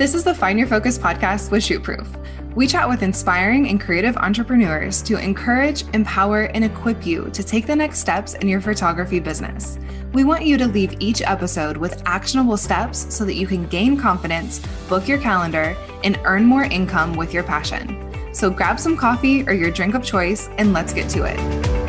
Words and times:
This 0.00 0.14
is 0.14 0.24
the 0.24 0.34
Find 0.34 0.58
Your 0.58 0.66
Focus 0.66 0.96
podcast 0.96 1.50
with 1.50 1.62
Shootproof. 1.62 2.08
We 2.54 2.66
chat 2.66 2.88
with 2.88 3.02
inspiring 3.02 3.68
and 3.68 3.78
creative 3.78 4.16
entrepreneurs 4.16 5.02
to 5.02 5.18
encourage, 5.18 5.84
empower, 5.92 6.44
and 6.44 6.64
equip 6.64 7.04
you 7.04 7.28
to 7.34 7.44
take 7.44 7.66
the 7.66 7.76
next 7.76 7.98
steps 7.98 8.32
in 8.32 8.48
your 8.48 8.62
photography 8.62 9.20
business. 9.20 9.78
We 10.14 10.24
want 10.24 10.46
you 10.46 10.56
to 10.56 10.66
leave 10.66 10.96
each 11.00 11.20
episode 11.20 11.76
with 11.76 12.02
actionable 12.06 12.56
steps 12.56 13.14
so 13.14 13.26
that 13.26 13.34
you 13.34 13.46
can 13.46 13.66
gain 13.66 13.98
confidence, 13.98 14.60
book 14.88 15.06
your 15.06 15.18
calendar, 15.18 15.76
and 16.02 16.18
earn 16.24 16.46
more 16.46 16.64
income 16.64 17.12
with 17.12 17.34
your 17.34 17.42
passion. 17.42 18.10
So 18.32 18.48
grab 18.48 18.80
some 18.80 18.96
coffee 18.96 19.46
or 19.46 19.52
your 19.52 19.70
drink 19.70 19.94
of 19.94 20.02
choice 20.02 20.48
and 20.56 20.72
let's 20.72 20.94
get 20.94 21.10
to 21.10 21.24
it. 21.24 21.79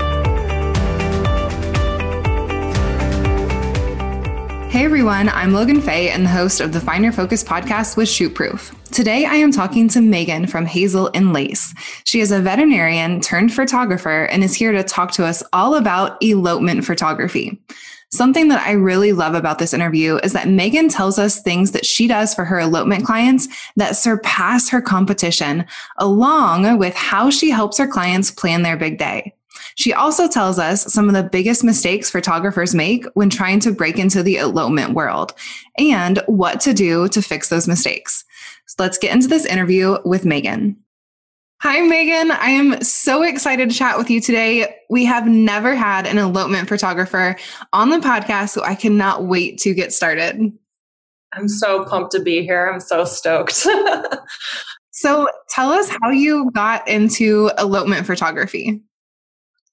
Hey 4.72 4.86
everyone, 4.86 5.28
I'm 5.28 5.52
Logan 5.52 5.82
Fay 5.82 6.12
and 6.12 6.24
the 6.24 6.30
host 6.30 6.62
of 6.62 6.72
the 6.72 6.80
Find 6.80 7.04
Your 7.04 7.12
Focus 7.12 7.44
podcast 7.44 7.98
with 7.98 8.08
Shootproof. 8.08 8.74
Today 8.90 9.26
I 9.26 9.36
am 9.36 9.52
talking 9.52 9.90
to 9.90 10.00
Megan 10.00 10.48
from 10.48 10.66
Hazel 10.66 11.12
and 11.14 11.34
Lace. 11.34 11.74
She 12.06 12.22
is 12.22 12.32
a 12.32 12.40
veterinarian 12.40 13.20
turned 13.20 13.54
photographer 13.54 14.24
and 14.32 14.46
is 14.46 14.54
here 14.54 14.72
to 14.72 14.82
talk 14.82 15.12
to 15.12 15.26
us 15.26 15.44
all 15.52 15.76
about 15.76 16.24
elopement 16.24 16.86
photography. 16.86 17.62
Something 18.12 18.48
that 18.48 18.66
I 18.66 18.72
really 18.72 19.12
love 19.12 19.36
about 19.36 19.60
this 19.60 19.74
interview 19.74 20.20
is 20.24 20.32
that 20.32 20.48
Megan 20.48 20.88
tells 20.88 21.20
us 21.20 21.42
things 21.42 21.72
that 21.72 21.86
she 21.86 22.08
does 22.08 22.34
for 22.34 22.46
her 22.46 22.62
elopement 22.62 23.06
clients 23.06 23.50
that 23.76 23.98
surpass 23.98 24.70
her 24.70 24.82
competition, 24.82 25.66
along 25.98 26.78
with 26.78 26.96
how 26.96 27.30
she 27.30 27.50
helps 27.50 27.78
her 27.78 27.88
clients 27.88 28.32
plan 28.32 28.62
their 28.62 28.78
big 28.78 28.98
day. 28.98 29.34
She 29.76 29.94
also 29.94 30.28
tells 30.28 30.60
us 30.60 30.92
some 30.92 31.08
of 31.08 31.14
the 31.14 31.24
biggest 31.24 31.64
mistakes 31.64 32.10
photographers 32.10 32.76
make 32.76 33.06
when 33.14 33.30
trying 33.30 33.60
to 33.62 33.72
break 33.72 33.98
into 33.98 34.24
the 34.24 34.38
elopement 34.38 34.94
world 34.94 35.34
and 35.78 36.22
what 36.28 36.60
to 36.62 36.74
do 36.74 37.08
to 37.10 37.22
fix 37.22 37.50
those 37.50 37.68
mistakes. 37.68 38.26
So 38.68 38.76
let's 38.80 38.98
get 38.98 39.14
into 39.14 39.28
this 39.28 39.46
interview 39.46 39.98
with 40.06 40.26
Megan. 40.26 40.78
Hi, 41.62 41.80
Megan. 41.82 42.32
I 42.32 42.50
am 42.50 42.82
so 42.82 43.22
excited 43.22 43.70
to 43.70 43.76
chat 43.76 43.96
with 43.96 44.10
you 44.10 44.20
today. 44.20 44.76
We 44.90 45.06
have 45.06 45.28
never 45.28 45.76
had 45.76 46.08
an 46.08 46.18
elopement 46.18 46.68
photographer 46.68 47.36
on 47.72 47.92
the 47.92 48.00
podcast, 48.00 48.50
so 48.50 48.64
I 48.64 48.74
cannot 48.74 49.26
wait 49.26 49.60
to 49.60 49.76
get 49.76 49.94
started. 49.94 50.52
I'm 51.34 51.48
so 51.48 51.86
pumped 51.86 52.14
to 52.14 52.20
be 52.20 52.42
here. 52.42 52.68
I'm 52.68 52.80
so 52.80 53.06
stoked. 53.06 53.68
so, 54.92 55.28
tell 55.50 55.70
us 55.72 55.88
how 56.02 56.10
you 56.10 56.50
got 56.52 56.88
into 56.88 57.52
elopement 57.60 58.08
photography. 58.08 58.82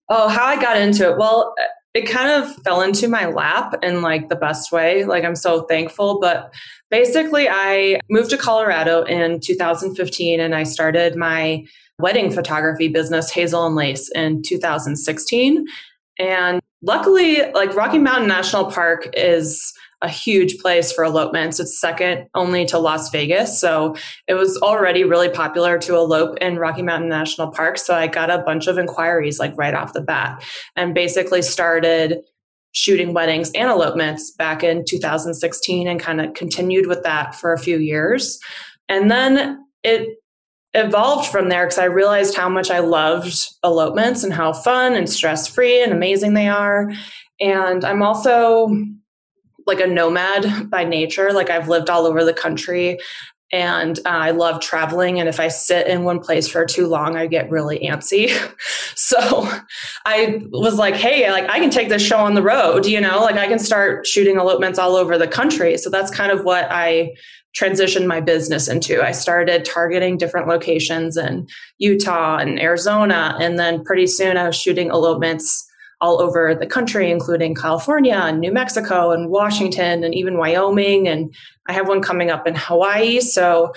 Oh, 0.08 0.28
how 0.28 0.44
I 0.44 0.60
got 0.60 0.76
into 0.78 1.10
it. 1.10 1.18
Well, 1.18 1.54
it 1.94 2.08
kind 2.08 2.30
of 2.30 2.54
fell 2.62 2.80
into 2.82 3.08
my 3.08 3.26
lap 3.26 3.74
in 3.82 4.02
like 4.02 4.28
the 4.28 4.36
best 4.36 4.70
way. 4.72 5.04
Like 5.04 5.24
I'm 5.24 5.34
so 5.34 5.62
thankful. 5.62 6.20
But 6.20 6.52
basically, 6.90 7.48
I 7.48 8.00
moved 8.10 8.30
to 8.30 8.38
Colorado 8.38 9.02
in 9.02 9.40
2015 9.40 10.40
and 10.40 10.54
I 10.54 10.62
started 10.62 11.16
my 11.16 11.64
wedding 11.98 12.30
photography 12.30 12.88
business, 12.88 13.30
Hazel 13.30 13.66
and 13.66 13.74
Lace, 13.74 14.10
in 14.14 14.42
2016. 14.46 15.66
And 16.18 16.60
luckily, 16.82 17.50
like 17.52 17.74
Rocky 17.74 17.98
Mountain 17.98 18.28
National 18.28 18.70
Park 18.70 19.08
is 19.14 19.72
a 20.00 20.08
huge 20.08 20.58
place 20.58 20.92
for 20.92 21.04
elopements. 21.04 21.58
It's 21.58 21.80
second 21.80 22.28
only 22.34 22.64
to 22.66 22.78
Las 22.78 23.10
Vegas. 23.10 23.60
So 23.60 23.96
it 24.26 24.34
was 24.34 24.56
already 24.58 25.04
really 25.04 25.28
popular 25.28 25.78
to 25.78 25.96
elope 25.96 26.38
in 26.38 26.58
Rocky 26.58 26.82
Mountain 26.82 27.08
National 27.08 27.50
Park. 27.50 27.78
So 27.78 27.94
I 27.94 28.06
got 28.06 28.30
a 28.30 28.38
bunch 28.38 28.68
of 28.68 28.78
inquiries 28.78 29.38
like 29.38 29.56
right 29.56 29.74
off 29.74 29.94
the 29.94 30.00
bat 30.00 30.44
and 30.76 30.94
basically 30.94 31.42
started 31.42 32.18
shooting 32.72 33.12
weddings 33.12 33.50
and 33.54 33.68
elopements 33.68 34.30
back 34.30 34.62
in 34.62 34.84
2016 34.84 35.88
and 35.88 35.98
kind 35.98 36.20
of 36.20 36.34
continued 36.34 36.86
with 36.86 37.02
that 37.02 37.34
for 37.34 37.52
a 37.52 37.58
few 37.58 37.78
years. 37.78 38.38
And 38.88 39.10
then 39.10 39.64
it 39.82 40.08
evolved 40.74 41.28
from 41.30 41.48
there 41.48 41.64
because 41.64 41.78
I 41.78 41.84
realized 41.84 42.36
how 42.36 42.48
much 42.48 42.70
I 42.70 42.78
loved 42.78 43.34
elopements 43.64 44.22
and 44.22 44.32
how 44.32 44.52
fun 44.52 44.94
and 44.94 45.08
stress 45.08 45.48
free 45.48 45.82
and 45.82 45.92
amazing 45.92 46.34
they 46.34 46.48
are. 46.48 46.92
And 47.40 47.84
I'm 47.84 48.02
also 48.02 48.68
like 49.68 49.80
a 49.80 49.86
nomad 49.86 50.70
by 50.70 50.84
nature. 50.84 51.32
Like 51.32 51.50
I've 51.50 51.68
lived 51.68 51.88
all 51.88 52.06
over 52.06 52.24
the 52.24 52.32
country 52.32 52.98
and 53.50 53.98
uh, 54.00 54.10
I 54.10 54.30
love 54.32 54.60
traveling. 54.60 55.20
And 55.20 55.28
if 55.28 55.40
I 55.40 55.48
sit 55.48 55.86
in 55.86 56.04
one 56.04 56.20
place 56.20 56.48
for 56.48 56.66
too 56.66 56.86
long, 56.86 57.16
I 57.16 57.26
get 57.26 57.50
really 57.50 57.78
antsy. 57.78 58.30
so 58.94 59.48
I 60.04 60.42
was 60.50 60.74
like, 60.74 60.94
hey, 60.94 61.30
like 61.30 61.48
I 61.48 61.58
can 61.58 61.70
take 61.70 61.88
this 61.88 62.02
show 62.02 62.18
on 62.18 62.34
the 62.34 62.42
road, 62.42 62.84
you 62.84 63.00
know, 63.00 63.20
like 63.20 63.36
I 63.36 63.46
can 63.46 63.58
start 63.58 64.06
shooting 64.06 64.36
elopements 64.36 64.78
all 64.78 64.96
over 64.96 65.16
the 65.16 65.28
country. 65.28 65.78
So 65.78 65.88
that's 65.88 66.10
kind 66.10 66.30
of 66.30 66.44
what 66.44 66.66
I 66.70 67.14
transitioned 67.58 68.06
my 68.06 68.20
business 68.20 68.68
into. 68.68 69.02
I 69.02 69.12
started 69.12 69.64
targeting 69.64 70.18
different 70.18 70.46
locations 70.46 71.16
in 71.16 71.46
Utah 71.78 72.36
and 72.36 72.60
Arizona. 72.60 73.36
And 73.40 73.58
then 73.58 73.82
pretty 73.82 74.06
soon 74.06 74.36
I 74.36 74.46
was 74.46 74.56
shooting 74.56 74.90
elopements 74.90 75.67
all 76.00 76.20
over 76.20 76.54
the 76.54 76.66
country, 76.66 77.10
including 77.10 77.54
California 77.54 78.14
and 78.14 78.40
New 78.40 78.52
Mexico 78.52 79.10
and 79.10 79.30
Washington 79.30 80.04
and 80.04 80.14
even 80.14 80.38
Wyoming. 80.38 81.08
And 81.08 81.34
I 81.68 81.72
have 81.72 81.88
one 81.88 82.00
coming 82.00 82.30
up 82.30 82.46
in 82.46 82.54
Hawaii. 82.54 83.20
So, 83.20 83.72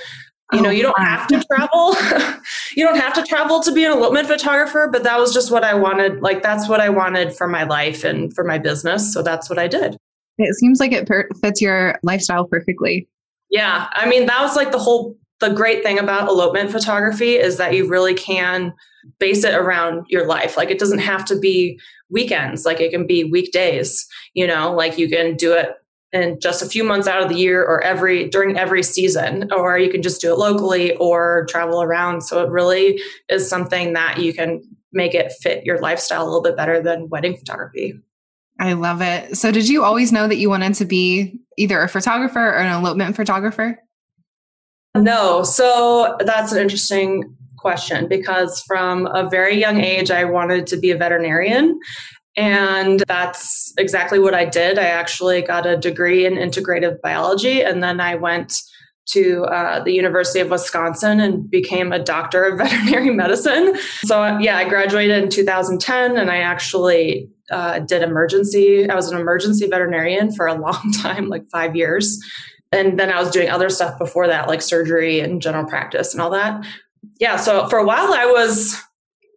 you 0.54 0.62
know, 0.62 0.70
oh, 0.70 0.72
you 0.72 0.84
don't 0.84 1.00
have 1.00 1.28
to 1.28 1.44
travel. 1.44 1.96
you 2.76 2.86
don't 2.86 3.00
have 3.00 3.14
to 3.14 3.24
travel 3.24 3.62
to 3.62 3.72
be 3.72 3.86
an 3.86 3.92
elopement 3.92 4.28
photographer, 4.28 4.90
but 4.92 5.04
that 5.04 5.20
was 5.20 5.34
just 5.34 5.52
what 5.52 5.64
I 5.64 5.74
wanted. 5.74 6.22
Like, 6.22 6.44
that's 6.44 6.68
what 6.68 6.80
I 6.80 6.90
wanted 6.90 7.36
for 7.36 7.48
my 7.48 7.64
life 7.64 8.04
and 8.04 8.34
for 8.34 8.44
my 8.44 8.58
business. 8.58 9.14
So 9.14 9.24
that's 9.24 9.50
what 9.50 9.58
I 9.58 9.68
did. 9.68 9.98
It 10.38 10.56
seems 10.56 10.80
like 10.80 10.92
it 10.92 11.08
per- 11.08 11.30
fits 11.42 11.62
your 11.62 11.98
lifestyle 12.04 12.46
perfectly. 12.46 13.08
Yeah. 13.50 13.88
I 13.94 14.08
mean, 14.08 14.28
that 14.28 14.42
was 14.42 14.56
like 14.56 14.72
the 14.72 14.80
whole 14.80 15.18
the 15.42 15.50
great 15.50 15.84
thing 15.84 16.00
about 16.00 16.30
elopement 16.30 16.72
photography 16.72 17.36
is 17.36 17.58
that 17.58 17.74
you 17.74 17.90
really 17.90 18.14
can 18.14 18.74
base 19.20 19.44
it 19.44 19.56
around 19.56 20.06
your 20.08 20.26
life. 20.26 20.56
Like 20.56 20.70
it 20.70 20.80
doesn't 20.80 21.00
have 21.00 21.26
to 21.26 21.38
be 21.38 21.80
weekends, 22.12 22.66
like 22.66 22.80
it 22.80 22.92
can 22.92 23.08
be 23.08 23.24
weekdays, 23.24 24.08
you 24.34 24.46
know, 24.46 24.74
like 24.74 24.98
you 24.98 25.10
can 25.10 25.36
do 25.36 25.54
it 25.54 25.70
in 26.14 26.40
just 26.42 26.62
a 26.62 26.66
few 26.66 26.84
months 26.84 27.08
out 27.08 27.24
of 27.24 27.30
the 27.30 27.36
year 27.36 27.64
or 27.64 27.82
every 27.82 28.28
during 28.30 28.58
every 28.58 28.84
season 28.84 29.50
or 29.54 29.80
you 29.80 29.90
can 29.90 30.02
just 30.02 30.20
do 30.20 30.34
it 30.34 30.38
locally 30.38 30.96
or 30.98 31.46
travel 31.50 31.82
around. 31.82 32.22
So 32.22 32.44
it 32.44 32.50
really 32.50 33.02
is 33.30 33.50
something 33.50 33.94
that 33.94 34.20
you 34.20 34.34
can 34.34 34.62
make 34.92 35.14
it 35.14 35.32
fit 35.42 35.66
your 35.66 35.80
lifestyle 35.80 36.24
a 36.24 36.26
little 36.26 36.42
bit 36.42 36.58
better 36.58 36.82
than 36.82 37.08
wedding 37.10 37.38
photography. 37.38 37.94
I 38.60 38.74
love 38.74 39.02
it. 39.02 39.38
So 39.38 39.52
did 39.52 39.70
you 39.70 39.84
always 39.84 40.12
know 40.12 40.28
that 40.28 40.36
you 40.36 40.50
wanted 40.50 40.76
to 40.76 40.86
be 40.86 41.40
either 41.58 41.82
a 41.82 41.88
photographer 41.88 42.40
or 42.40 42.58
an 42.58 42.72
elopement 42.72 43.16
photographer? 43.16 43.80
No. 44.96 45.44
So 45.44 46.18
that's 46.20 46.52
an 46.52 46.62
interesting 46.62 47.38
question 47.62 48.08
because 48.08 48.62
from 48.62 49.06
a 49.08 49.30
very 49.30 49.58
young 49.58 49.80
age, 49.80 50.12
I 50.12 50.26
wanted 50.26 50.68
to 50.68 50.78
be 50.78 50.92
a 50.92 50.98
veterinarian. 50.98 51.80
And 52.36 53.04
that's 53.08 53.74
exactly 53.78 54.20
what 54.20 54.34
I 54.34 54.46
did. 54.46 54.80
I 54.80 54.86
actually 54.86 55.42
got 55.42 55.66
a 55.66 55.78
degree 55.78 56.26
in 56.26 56.36
integrative 56.36 57.00
biology, 57.02 57.62
and 57.62 57.84
then 57.84 58.00
I 58.00 58.16
went 58.16 58.54
to 59.08 59.44
uh, 59.44 59.84
the 59.84 59.92
University 59.92 60.40
of 60.40 60.50
Wisconsin 60.50 61.20
and 61.20 61.50
became 61.50 61.92
a 61.92 62.00
doctor 62.00 62.46
of 62.46 62.58
veterinary 62.58 63.10
medicine. 63.10 63.76
So, 64.04 64.38
yeah, 64.38 64.58
I 64.58 64.70
graduated 64.70 65.24
in 65.24 65.30
2010 65.30 66.16
and 66.16 66.32
I 66.32 66.38
actually 66.38 67.30
uh, 67.52 67.80
did 67.80 68.04
emergency. 68.04 68.90
I 68.90 68.96
was 68.96 69.12
an 69.12 69.20
emergency 69.20 69.68
veterinarian 69.68 70.32
for 70.34 70.48
a 70.48 70.54
long 70.60 70.94
time, 71.02 71.28
like 71.28 71.50
five 71.52 71.76
years 71.76 72.18
and 72.72 72.98
then 72.98 73.12
I 73.12 73.20
was 73.20 73.32
doing 73.32 73.50
other 73.50 73.70
stuff 73.70 73.98
before 73.98 74.28
that, 74.28 74.48
like 74.48 74.62
surgery 74.62 75.20
and 75.20 75.42
general 75.42 75.66
practice 75.66 76.14
and 76.14 76.22
all 76.22 76.30
that. 76.32 76.66
Yeah, 77.20 77.38
so 77.38 77.68
for 77.70 77.80
a 77.80 77.86
while 77.86 78.14
I 78.14 78.26
was 78.26 78.80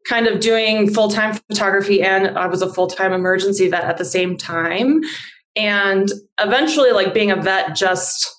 kind 0.08 0.26
of 0.26 0.40
doing 0.40 0.92
full 0.92 1.08
time 1.08 1.34
photography 1.48 2.02
and 2.02 2.38
I 2.38 2.46
was 2.46 2.62
a 2.62 2.72
full 2.72 2.86
time 2.86 3.12
emergency 3.12 3.68
vet 3.68 3.84
at 3.84 3.98
the 3.98 4.04
same 4.04 4.36
time. 4.36 5.00
And 5.56 6.10
eventually, 6.40 6.90
like 6.90 7.14
being 7.14 7.30
a 7.30 7.36
vet, 7.36 7.76
just 7.76 8.30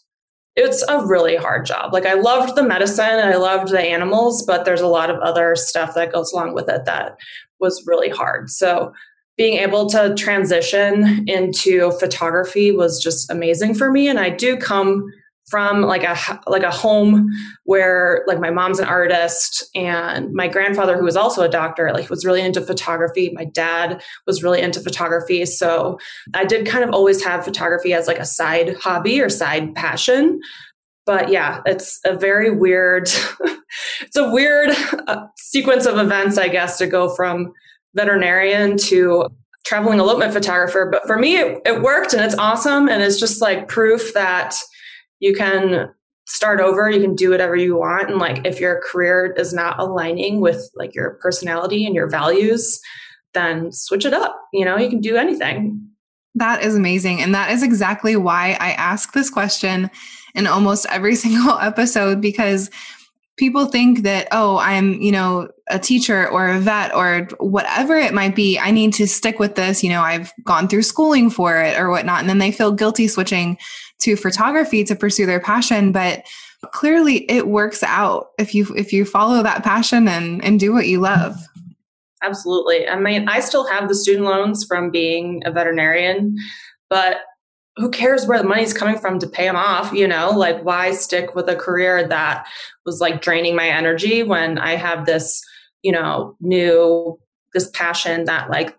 it's 0.55 0.83
a 0.87 1.05
really 1.05 1.35
hard 1.35 1.65
job. 1.65 1.93
Like 1.93 2.05
I 2.05 2.13
loved 2.13 2.55
the 2.55 2.63
medicine, 2.63 3.05
I 3.05 3.35
loved 3.35 3.71
the 3.71 3.81
animals, 3.81 4.45
but 4.45 4.63
there's 4.65 4.81
a 4.81 4.87
lot 4.87 5.09
of 5.09 5.19
other 5.19 5.55
stuff 5.55 5.95
that 5.95 6.13
goes 6.13 6.31
along 6.31 6.53
with 6.53 6.69
it 6.69 6.85
that 6.85 7.17
was 7.59 7.83
really 7.85 8.09
hard. 8.09 8.49
So 8.49 8.93
being 9.37 9.57
able 9.57 9.89
to 9.89 10.15
transition 10.15 11.27
into 11.27 11.91
photography 11.99 12.71
was 12.71 13.01
just 13.01 13.29
amazing 13.29 13.75
for 13.75 13.91
me 13.91 14.07
and 14.07 14.19
i 14.19 14.29
do 14.29 14.57
come 14.57 15.11
from 15.47 15.81
like 15.81 16.03
a 16.03 16.17
like 16.47 16.63
a 16.63 16.71
home 16.71 17.29
where 17.65 18.23
like 18.27 18.39
my 18.39 18.49
mom's 18.49 18.79
an 18.79 18.87
artist 18.87 19.63
and 19.75 20.33
my 20.33 20.47
grandfather 20.47 20.97
who 20.97 21.03
was 21.03 21.15
also 21.15 21.43
a 21.43 21.49
doctor 21.49 21.91
like 21.93 22.09
was 22.09 22.25
really 22.25 22.41
into 22.41 22.61
photography 22.61 23.31
my 23.33 23.45
dad 23.45 24.01
was 24.25 24.43
really 24.43 24.61
into 24.61 24.79
photography 24.79 25.45
so 25.45 25.99
i 26.33 26.43
did 26.43 26.65
kind 26.65 26.83
of 26.83 26.89
always 26.91 27.23
have 27.23 27.45
photography 27.45 27.93
as 27.93 28.07
like 28.07 28.19
a 28.19 28.25
side 28.25 28.75
hobby 28.77 29.21
or 29.21 29.29
side 29.29 29.73
passion 29.75 30.39
but 31.05 31.29
yeah 31.29 31.61
it's 31.65 31.99
a 32.05 32.15
very 32.15 32.49
weird 32.49 33.03
it's 34.01 34.15
a 34.15 34.31
weird 34.31 34.71
uh, 35.07 35.27
sequence 35.37 35.85
of 35.85 35.97
events 35.99 36.37
i 36.39 36.47
guess 36.47 36.77
to 36.79 36.87
go 36.87 37.13
from 37.13 37.53
veterinarian 37.93 38.77
to 38.77 39.27
traveling 39.65 39.99
elopement 39.99 40.31
photographer. 40.31 40.87
But 40.91 41.07
for 41.07 41.17
me, 41.17 41.37
it, 41.37 41.59
it 41.65 41.81
worked 41.81 42.13
and 42.13 42.23
it's 42.23 42.37
awesome. 42.37 42.87
And 42.87 43.01
it's 43.01 43.19
just 43.19 43.41
like 43.41 43.67
proof 43.67 44.13
that 44.13 44.55
you 45.19 45.33
can 45.33 45.89
start 46.27 46.59
over 46.59 46.89
you 46.89 47.01
can 47.01 47.15
do 47.15 47.29
whatever 47.29 47.55
you 47.55 47.77
want 47.77 48.09
and 48.09 48.19
like 48.19 48.45
if 48.45 48.59
your 48.59 48.81
career 48.81 49.33
is 49.37 49.53
not 49.53 49.79
aligning 49.79 50.41
with 50.41 50.69
like 50.75 50.95
your 50.95 51.19
personality 51.21 51.85
and 51.85 51.93
your 51.93 52.09
values 52.09 52.79
then 53.33 53.71
switch 53.71 54.05
it 54.05 54.13
up 54.13 54.39
you 54.53 54.65
know 54.65 54.77
you 54.77 54.89
can 54.89 55.01
do 55.01 55.17
anything. 55.17 55.81
That 56.37 56.63
is 56.63 56.75
amazing 56.75 57.21
and 57.21 57.33
that 57.33 57.51
is 57.51 57.63
exactly 57.63 58.15
why 58.15 58.57
i 58.59 58.71
ask 58.71 59.13
this 59.13 59.29
question 59.29 59.89
in 60.33 60.47
almost 60.47 60.85
every 60.89 61.15
single 61.25 61.57
episode 61.59 62.21
because 62.21 62.69
people 63.37 63.65
think 63.65 64.03
that 64.03 64.27
oh 64.31 64.57
i'm 64.57 64.93
you 65.01 65.11
know 65.11 65.49
a 65.69 65.79
teacher 65.79 66.29
or 66.29 66.47
a 66.47 66.59
vet 66.59 66.93
or 66.93 67.27
whatever 67.39 67.95
it 67.95 68.13
might 68.13 68.35
be 68.35 68.57
i 68.59 68.71
need 68.71 68.93
to 68.93 69.07
stick 69.07 69.39
with 69.39 69.55
this 69.55 69.83
you 69.83 69.89
know 69.89 70.01
i've 70.01 70.31
gone 70.43 70.67
through 70.67 70.83
schooling 70.83 71.29
for 71.29 71.61
it 71.61 71.77
or 71.77 71.89
whatnot. 71.89 72.19
And 72.19 72.29
then 72.29 72.39
they 72.39 72.51
feel 72.51 72.71
guilty 72.71 73.07
switching 73.07 73.57
to 73.99 74.15
photography 74.15 74.83
to 74.83 74.95
pursue 74.95 75.25
their 75.25 75.39
passion. 75.39 75.91
But 75.91 76.25
clearly 76.71 77.29
it 77.29 77.47
works 77.47 77.83
out 77.83 78.29
if 78.39 78.55
you 78.55 78.65
if 78.75 78.91
you 78.91 79.05
follow 79.05 79.43
that 79.43 79.63
passion 79.63 80.07
and 80.07 80.43
and 80.43 80.59
do 80.59 80.73
what 80.73 80.87
you 80.87 80.99
love. 80.99 81.35
Absolutely. 82.23 82.87
I 82.87 82.97
mean 82.99 83.27
i 83.29 83.39
still 83.39 83.67
have 83.67 83.87
the 83.87 83.95
student 83.95 84.25
loans 84.25 84.65
from 84.65 84.89
being 84.89 85.41
a 85.45 85.51
veterinarian 85.51 86.35
but 86.89 87.17
who 87.77 87.89
cares 87.89 88.25
where 88.25 88.37
the 88.37 88.47
money's 88.47 88.73
coming 88.73 88.97
from 88.97 89.19
to 89.19 89.27
pay 89.27 89.45
them 89.45 89.55
off 89.55 89.91
you 89.93 90.07
know 90.07 90.31
like 90.31 90.63
why 90.63 90.91
stick 90.91 91.35
with 91.35 91.47
a 91.49 91.55
career 91.55 92.07
that 92.07 92.45
was 92.85 92.99
like 93.01 93.21
draining 93.21 93.55
my 93.55 93.67
energy 93.67 94.23
when 94.23 94.57
i 94.57 94.75
have 94.75 95.05
this 95.05 95.41
you 95.81 95.91
know 95.91 96.35
new 96.39 97.17
this 97.53 97.69
passion 97.71 98.25
that 98.25 98.49
like 98.49 98.77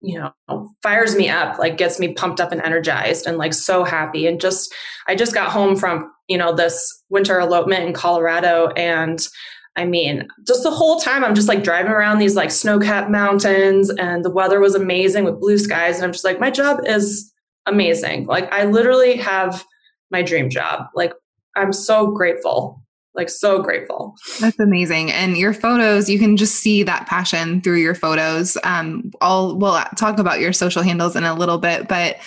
you 0.00 0.18
know 0.18 0.68
fires 0.82 1.14
me 1.14 1.28
up 1.28 1.58
like 1.58 1.76
gets 1.76 1.98
me 1.98 2.12
pumped 2.12 2.40
up 2.40 2.52
and 2.52 2.62
energized 2.62 3.26
and 3.26 3.38
like 3.38 3.54
so 3.54 3.84
happy 3.84 4.26
and 4.26 4.40
just 4.40 4.74
i 5.06 5.14
just 5.14 5.34
got 5.34 5.50
home 5.50 5.76
from 5.76 6.10
you 6.28 6.36
know 6.36 6.54
this 6.54 7.02
winter 7.08 7.38
elopement 7.40 7.84
in 7.84 7.92
colorado 7.92 8.68
and 8.76 9.28
I 9.74 9.86
mean, 9.86 10.28
just 10.46 10.62
the 10.64 10.70
whole 10.70 11.00
time 11.00 11.24
I'm 11.24 11.34
just 11.34 11.48
like 11.48 11.64
driving 11.64 11.92
around 11.92 12.18
these 12.18 12.36
like 12.36 12.50
snow 12.50 12.78
capped 12.78 13.10
mountains 13.10 13.88
and 13.88 14.22
the 14.22 14.30
weather 14.30 14.60
was 14.60 14.74
amazing 14.74 15.24
with 15.24 15.40
blue 15.40 15.56
skies. 15.56 15.96
And 15.96 16.04
I'm 16.04 16.12
just 16.12 16.24
like, 16.24 16.38
my 16.38 16.50
job 16.50 16.80
is 16.84 17.31
amazing. 17.66 18.26
Like 18.26 18.52
I 18.52 18.64
literally 18.64 19.16
have 19.16 19.64
my 20.10 20.22
dream 20.22 20.50
job. 20.50 20.86
Like 20.94 21.12
I'm 21.56 21.72
so 21.72 22.08
grateful. 22.10 22.82
Like 23.14 23.28
so 23.28 23.62
grateful. 23.62 24.14
That's 24.40 24.58
amazing. 24.58 25.12
And 25.12 25.36
your 25.36 25.52
photos, 25.52 26.08
you 26.08 26.18
can 26.18 26.36
just 26.36 26.56
see 26.56 26.82
that 26.84 27.06
passion 27.06 27.60
through 27.60 27.76
your 27.76 27.94
photos. 27.94 28.56
Um, 28.64 29.12
I'll 29.20 29.56
we'll 29.56 29.78
talk 29.98 30.18
about 30.18 30.40
your 30.40 30.54
social 30.54 30.82
handles 30.82 31.14
in 31.14 31.24
a 31.24 31.34
little 31.34 31.58
bit, 31.58 31.88
but 31.88 32.18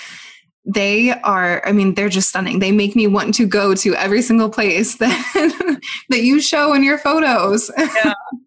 they 0.68 1.12
are 1.22 1.66
i 1.68 1.72
mean 1.72 1.94
they're 1.94 2.10
just 2.10 2.30
stunning 2.30 2.58
they 2.58 2.72
make 2.72 2.96
me 2.96 3.06
want 3.06 3.36
to 3.36 3.46
go 3.46 3.76
to 3.76 3.94
every 3.96 4.22
single 4.22 4.50
place 4.50 4.96
that 4.98 5.80
that 6.10 6.24
you 6.24 6.42
show 6.42 6.74
in 6.74 6.84
your 6.84 6.98
photos 6.98 7.70
yeah 7.78 8.14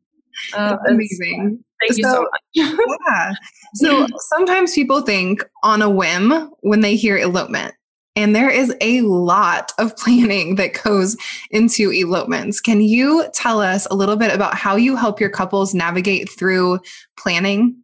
uh, 0.55 0.77
amazing 0.89 1.63
thank 1.81 1.93
so, 1.93 1.99
you 1.99 2.05
so 2.05 2.21
much 2.23 2.41
yeah 2.55 3.33
so 3.75 4.07
sometimes 4.19 4.75
people 4.75 5.01
think 5.03 5.45
on 5.63 5.83
a 5.83 5.91
whim 5.91 6.51
when 6.61 6.81
they 6.81 6.97
hear 6.97 7.17
elopement, 7.17 7.75
and 8.17 8.35
there 8.35 8.51
is 8.51 8.75
a 8.81 9.01
lot 9.03 9.73
of 9.79 9.97
planning 9.97 10.57
that 10.57 10.83
goes 10.83 11.17
into 11.51 11.93
elopements. 11.93 12.61
Can 12.61 12.81
you 12.81 13.27
tell 13.33 13.61
us 13.61 13.87
a 13.91 13.95
little 13.95 14.17
bit 14.17 14.35
about 14.35 14.55
how 14.55 14.77
you 14.77 14.97
help 14.97 15.21
your 15.21 15.31
couples 15.31 15.75
navigate 15.75 16.31
through 16.31 16.81
planning? 17.19 17.77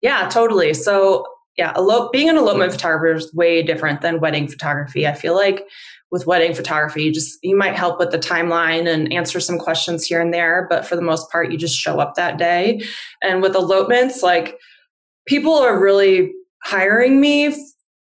Yeah, 0.00 0.28
totally. 0.28 0.74
So, 0.74 1.24
yeah, 1.56 1.72
elope, 1.76 2.12
being 2.12 2.28
an 2.28 2.36
elopement 2.36 2.72
photographer 2.72 3.14
is 3.14 3.32
way 3.34 3.62
different 3.62 4.00
than 4.00 4.20
wedding 4.20 4.48
photography. 4.48 5.06
I 5.06 5.12
feel 5.12 5.34
like 5.34 5.66
with 6.10 6.26
wedding 6.26 6.54
photography, 6.54 7.04
you 7.04 7.12
just 7.12 7.38
you 7.42 7.56
might 7.56 7.74
help 7.74 7.98
with 7.98 8.10
the 8.10 8.18
timeline 8.18 8.86
and 8.86 9.12
answer 9.12 9.40
some 9.40 9.58
questions 9.58 10.04
here 10.04 10.20
and 10.20 10.32
there, 10.32 10.66
but 10.70 10.86
for 10.86 10.96
the 10.96 11.02
most 11.02 11.30
part, 11.30 11.50
you 11.50 11.58
just 11.58 11.76
show 11.76 12.00
up 12.00 12.14
that 12.14 12.38
day. 12.38 12.82
And 13.22 13.42
with 13.42 13.54
elopements, 13.54 14.22
like 14.22 14.58
people 15.26 15.54
are 15.54 15.78
really 15.78 16.32
hiring 16.62 17.20
me 17.20 17.54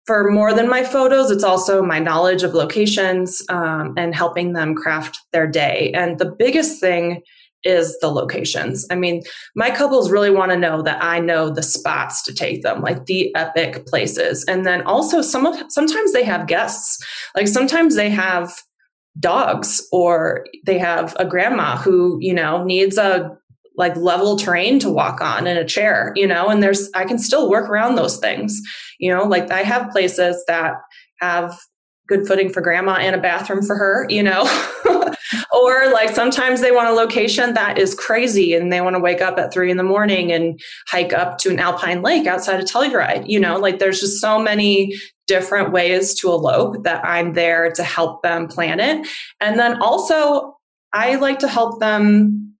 for 0.05 0.29
more 0.31 0.53
than 0.53 0.69
my 0.69 0.83
photos. 0.83 1.31
It's 1.31 1.43
also 1.43 1.81
my 1.81 1.99
knowledge 1.99 2.43
of 2.43 2.53
locations 2.53 3.41
um, 3.49 3.93
and 3.97 4.15
helping 4.15 4.53
them 4.53 4.75
craft 4.75 5.19
their 5.31 5.47
day. 5.47 5.91
And 5.93 6.19
the 6.19 6.31
biggest 6.37 6.79
thing 6.79 7.21
is 7.63 7.97
the 7.99 8.07
locations. 8.07 8.85
I 8.89 8.95
mean, 8.95 9.21
my 9.55 9.71
couples 9.71 10.11
really 10.11 10.31
want 10.31 10.51
to 10.51 10.57
know 10.57 10.81
that 10.81 11.03
I 11.03 11.19
know 11.19 11.49
the 11.49 11.63
spots 11.63 12.23
to 12.23 12.33
take 12.33 12.63
them, 12.63 12.81
like 12.81 13.05
the 13.05 13.33
epic 13.35 13.85
places. 13.85 14.43
And 14.45 14.65
then 14.65 14.81
also 14.83 15.21
some 15.21 15.45
of 15.45 15.55
sometimes 15.69 16.13
they 16.13 16.23
have 16.23 16.47
guests. 16.47 17.03
Like 17.35 17.47
sometimes 17.47 17.95
they 17.95 18.09
have 18.09 18.53
dogs 19.19 19.85
or 19.91 20.45
they 20.65 20.77
have 20.79 21.15
a 21.19 21.25
grandma 21.25 21.77
who, 21.77 22.17
you 22.21 22.33
know, 22.33 22.63
needs 22.63 22.97
a 22.97 23.37
like 23.77 23.95
level 23.95 24.35
terrain 24.35 24.79
to 24.79 24.89
walk 24.89 25.21
on 25.21 25.47
in 25.47 25.57
a 25.57 25.65
chair, 25.65 26.11
you 26.15 26.27
know, 26.27 26.49
and 26.49 26.61
there's 26.61 26.89
I 26.93 27.05
can 27.05 27.17
still 27.17 27.49
work 27.49 27.69
around 27.69 27.95
those 27.95 28.17
things. 28.17 28.61
You 28.99 29.13
know, 29.13 29.23
like 29.23 29.51
I 29.51 29.63
have 29.63 29.91
places 29.91 30.43
that 30.47 30.75
have 31.19 31.57
good 32.07 32.27
footing 32.27 32.51
for 32.51 32.61
grandma 32.61 32.95
and 32.95 33.15
a 33.15 33.21
bathroom 33.21 33.65
for 33.65 33.75
her, 33.75 34.05
you 34.09 34.23
know. 34.23 34.43
or 35.61 35.91
like 35.91 36.09
sometimes 36.09 36.61
they 36.61 36.71
want 36.71 36.89
a 36.89 36.93
location 36.93 37.53
that 37.53 37.77
is 37.77 37.93
crazy 37.93 38.53
and 38.53 38.71
they 38.71 38.81
want 38.81 38.95
to 38.95 38.99
wake 38.99 39.21
up 39.21 39.37
at 39.37 39.53
three 39.53 39.69
in 39.69 39.77
the 39.77 39.83
morning 39.83 40.31
and 40.31 40.59
hike 40.87 41.13
up 41.13 41.37
to 41.39 41.49
an 41.49 41.59
alpine 41.59 42.01
lake 42.01 42.25
outside 42.27 42.59
of 42.59 42.65
Telluride. 42.65 43.23
You 43.27 43.39
know, 43.39 43.57
like 43.57 43.79
there's 43.79 43.99
just 43.99 44.19
so 44.19 44.41
many 44.41 44.95
different 45.27 45.71
ways 45.71 46.13
to 46.15 46.29
elope 46.29 46.83
that 46.83 47.05
I'm 47.05 47.33
there 47.33 47.71
to 47.71 47.83
help 47.83 48.23
them 48.23 48.47
plan 48.47 48.79
it. 48.79 49.07
And 49.39 49.59
then 49.59 49.81
also, 49.81 50.57
I 50.93 51.15
like 51.15 51.39
to 51.39 51.47
help 51.47 51.79
them 51.79 52.55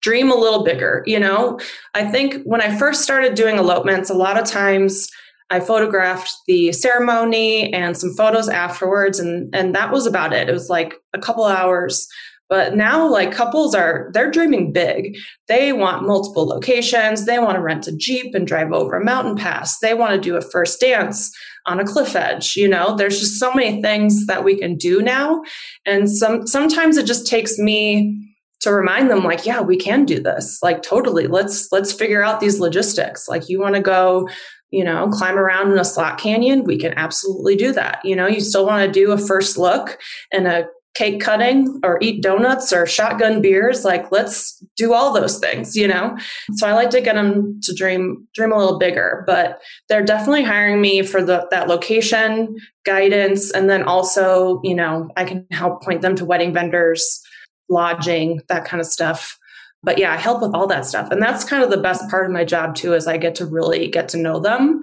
dream 0.00 0.30
a 0.30 0.36
little 0.36 0.62
bigger. 0.62 1.02
You 1.06 1.18
know, 1.18 1.58
I 1.94 2.04
think 2.04 2.42
when 2.44 2.60
I 2.60 2.76
first 2.78 3.02
started 3.02 3.34
doing 3.34 3.56
elopements, 3.56 4.10
a 4.10 4.14
lot 4.14 4.38
of 4.38 4.46
times 4.46 5.08
I 5.50 5.60
photographed 5.60 6.30
the 6.46 6.72
ceremony 6.72 7.72
and 7.72 7.96
some 7.96 8.14
photos 8.14 8.48
afterwards, 8.48 9.18
and 9.18 9.54
and 9.54 9.74
that 9.74 9.92
was 9.92 10.06
about 10.06 10.32
it. 10.32 10.48
It 10.48 10.52
was 10.52 10.70
like 10.70 10.94
a 11.12 11.18
couple 11.18 11.44
hours. 11.44 12.08
But 12.48 12.76
now, 12.76 13.08
like 13.10 13.32
couples 13.32 13.74
are, 13.74 14.10
they're 14.12 14.30
dreaming 14.30 14.72
big. 14.72 15.16
They 15.48 15.72
want 15.72 16.06
multiple 16.06 16.46
locations. 16.46 17.24
They 17.24 17.38
want 17.38 17.56
to 17.56 17.62
rent 17.62 17.86
a 17.86 17.96
Jeep 17.96 18.34
and 18.34 18.46
drive 18.46 18.72
over 18.72 18.94
a 18.94 19.04
mountain 19.04 19.36
pass. 19.36 19.78
They 19.78 19.94
want 19.94 20.12
to 20.12 20.20
do 20.20 20.36
a 20.36 20.42
first 20.42 20.80
dance 20.80 21.34
on 21.66 21.80
a 21.80 21.84
cliff 21.84 22.14
edge. 22.14 22.54
You 22.54 22.68
know, 22.68 22.96
there's 22.96 23.18
just 23.18 23.40
so 23.40 23.52
many 23.54 23.80
things 23.80 24.26
that 24.26 24.44
we 24.44 24.58
can 24.58 24.76
do 24.76 25.00
now. 25.00 25.42
And 25.86 26.10
some, 26.10 26.46
sometimes 26.46 26.96
it 26.96 27.06
just 27.06 27.26
takes 27.26 27.58
me 27.58 28.20
to 28.60 28.72
remind 28.72 29.10
them 29.10 29.22
like 29.22 29.44
yeah 29.44 29.60
we 29.60 29.76
can 29.76 30.06
do 30.06 30.18
this 30.18 30.58
like 30.62 30.80
totally 30.80 31.26
let's 31.26 31.68
let's 31.70 31.92
figure 31.92 32.22
out 32.22 32.40
these 32.40 32.60
logistics 32.60 33.28
like 33.28 33.46
you 33.46 33.60
want 33.60 33.74
to 33.74 33.80
go 33.80 34.26
you 34.74 34.82
know, 34.82 35.08
climb 35.08 35.38
around 35.38 35.70
in 35.70 35.78
a 35.78 35.84
slot 35.84 36.18
canyon, 36.18 36.64
we 36.64 36.76
can 36.76 36.92
absolutely 36.94 37.54
do 37.54 37.72
that. 37.72 38.00
You 38.02 38.16
know, 38.16 38.26
you 38.26 38.40
still 38.40 38.66
want 38.66 38.84
to 38.84 38.90
do 38.90 39.12
a 39.12 39.18
first 39.18 39.56
look 39.56 40.00
and 40.32 40.48
a 40.48 40.66
cake 40.94 41.20
cutting 41.20 41.80
or 41.82 41.98
eat 42.00 42.22
donuts 42.22 42.72
or 42.72 42.86
shotgun 42.86 43.42
beers 43.42 43.84
like 43.84 44.10
let's 44.12 44.64
do 44.76 44.94
all 44.94 45.12
those 45.12 45.38
things 45.38 45.76
you 45.76 45.88
know 45.88 46.16
so 46.54 46.66
i 46.66 46.72
like 46.72 46.90
to 46.90 47.00
get 47.00 47.16
them 47.16 47.58
to 47.62 47.74
dream 47.74 48.26
dream 48.34 48.52
a 48.52 48.56
little 48.56 48.78
bigger 48.78 49.24
but 49.26 49.60
they're 49.88 50.04
definitely 50.04 50.44
hiring 50.44 50.80
me 50.80 51.02
for 51.02 51.22
the, 51.22 51.46
that 51.50 51.68
location 51.68 52.56
guidance 52.84 53.50
and 53.50 53.68
then 53.68 53.82
also 53.82 54.60
you 54.62 54.74
know 54.74 55.10
i 55.16 55.24
can 55.24 55.44
help 55.50 55.82
point 55.82 56.00
them 56.00 56.14
to 56.14 56.24
wedding 56.24 56.54
vendors 56.54 57.20
lodging 57.68 58.40
that 58.48 58.64
kind 58.64 58.80
of 58.80 58.86
stuff 58.86 59.38
but 59.84 59.98
yeah, 59.98 60.14
I 60.14 60.16
help 60.16 60.40
with 60.40 60.54
all 60.54 60.66
that 60.68 60.86
stuff. 60.86 61.10
And 61.10 61.20
that's 61.20 61.44
kind 61.44 61.62
of 61.62 61.70
the 61.70 61.76
best 61.76 62.08
part 62.08 62.24
of 62.24 62.32
my 62.32 62.42
job 62.42 62.74
too, 62.74 62.94
is 62.94 63.06
I 63.06 63.18
get 63.18 63.34
to 63.34 63.44
really 63.44 63.86
get 63.86 64.08
to 64.08 64.16
know 64.16 64.40
them 64.40 64.80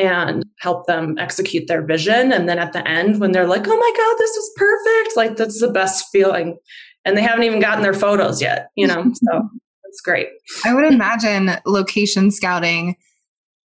and 0.00 0.44
help 0.60 0.86
them 0.86 1.18
execute 1.18 1.66
their 1.66 1.82
vision. 1.82 2.32
And 2.32 2.48
then 2.48 2.58
at 2.58 2.72
the 2.72 2.86
end, 2.88 3.20
when 3.20 3.32
they're 3.32 3.46
like, 3.46 3.66
oh 3.66 3.76
my 3.76 3.92
God, 3.96 4.16
this 4.18 4.30
is 4.30 4.50
perfect, 4.56 5.16
like 5.16 5.36
that's 5.36 5.60
the 5.60 5.70
best 5.70 6.06
feeling. 6.10 6.58
And 7.04 7.16
they 7.16 7.22
haven't 7.22 7.44
even 7.44 7.60
gotten 7.60 7.82
their 7.82 7.94
photos 7.94 8.40
yet, 8.40 8.70
you 8.76 8.86
know? 8.86 9.12
So 9.22 9.48
it's 9.84 10.00
great. 10.00 10.28
I 10.64 10.72
would 10.72 10.84
imagine 10.84 11.50
location 11.66 12.30
scouting. 12.30 12.96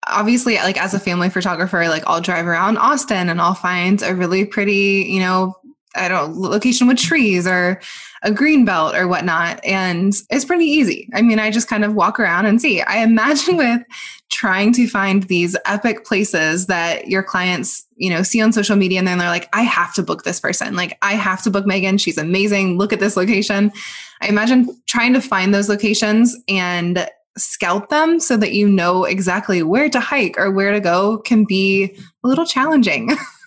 Obviously, 0.08 0.56
like 0.58 0.80
as 0.80 0.94
a 0.94 1.00
family 1.00 1.30
photographer, 1.30 1.88
like 1.88 2.04
I'll 2.06 2.22
drive 2.22 2.46
around 2.46 2.78
Austin 2.78 3.28
and 3.28 3.42
I'll 3.42 3.56
find 3.56 4.04
a 4.04 4.14
really 4.14 4.46
pretty, 4.46 5.08
you 5.10 5.20
know, 5.20 5.56
I 5.96 6.08
don't 6.08 6.36
location 6.36 6.88
with 6.88 6.98
trees 6.98 7.46
or 7.46 7.82
a 8.24 8.32
green 8.32 8.66
belt 8.66 8.96
or 8.96 9.08
whatnot. 9.08 9.64
And 9.66 10.14
it's 10.30 10.46
pretty 10.46 10.66
easy. 10.66 11.10
I 11.14 11.22
mean, 11.22 11.40
I 11.40 11.52
just 11.52 11.68
kind 11.68 11.84
of 11.84 11.96
walk 11.96 12.20
around 12.20 12.46
and 12.46 12.62
see. 12.62 12.82
I 12.82 12.98
imagine 12.98 13.58
with 13.58 13.82
trying 14.30 14.72
to 14.74 14.88
find 14.88 15.24
these 15.24 15.58
epic 15.66 16.06
places 16.06 16.68
that 16.68 17.08
your 17.08 17.24
clients, 17.24 17.86
you 17.98 18.10
know, 18.10 18.24
see 18.24 18.42
on 18.42 18.54
social 18.54 18.76
media 18.76 19.00
and 19.00 19.08
then 19.08 19.18
they're 19.18 19.28
like, 19.28 19.50
I 19.54 19.64
have 19.64 19.94
to 19.96 20.04
book 20.04 20.24
this 20.24 20.40
person. 20.40 20.76
Like, 20.76 20.98
I 21.02 21.14
have 21.14 21.42
to 21.44 21.52
book 21.52 21.66
Megan. 21.66 21.98
She's 21.98 22.18
amazing. 22.18 22.78
Look 22.78 22.94
at 22.94 23.00
this 23.00 23.18
location. 23.18 23.72
I 24.22 24.28
imagine 24.28 24.70
trying 24.88 25.14
to 25.14 25.22
find 25.22 25.54
those 25.54 25.68
locations 25.68 26.38
and 26.48 27.08
scout 27.38 27.90
them 27.90 28.20
so 28.20 28.38
that 28.38 28.54
you 28.54 28.68
know 28.68 29.06
exactly 29.06 29.64
where 29.64 29.90
to 29.90 30.00
hike 30.00 30.38
or 30.38 30.52
where 30.52 30.72
to 30.72 30.80
go 30.80 31.18
can 31.20 31.46
be 31.46 31.96
a 32.24 32.28
little 32.28 32.46
challenging. 32.46 33.12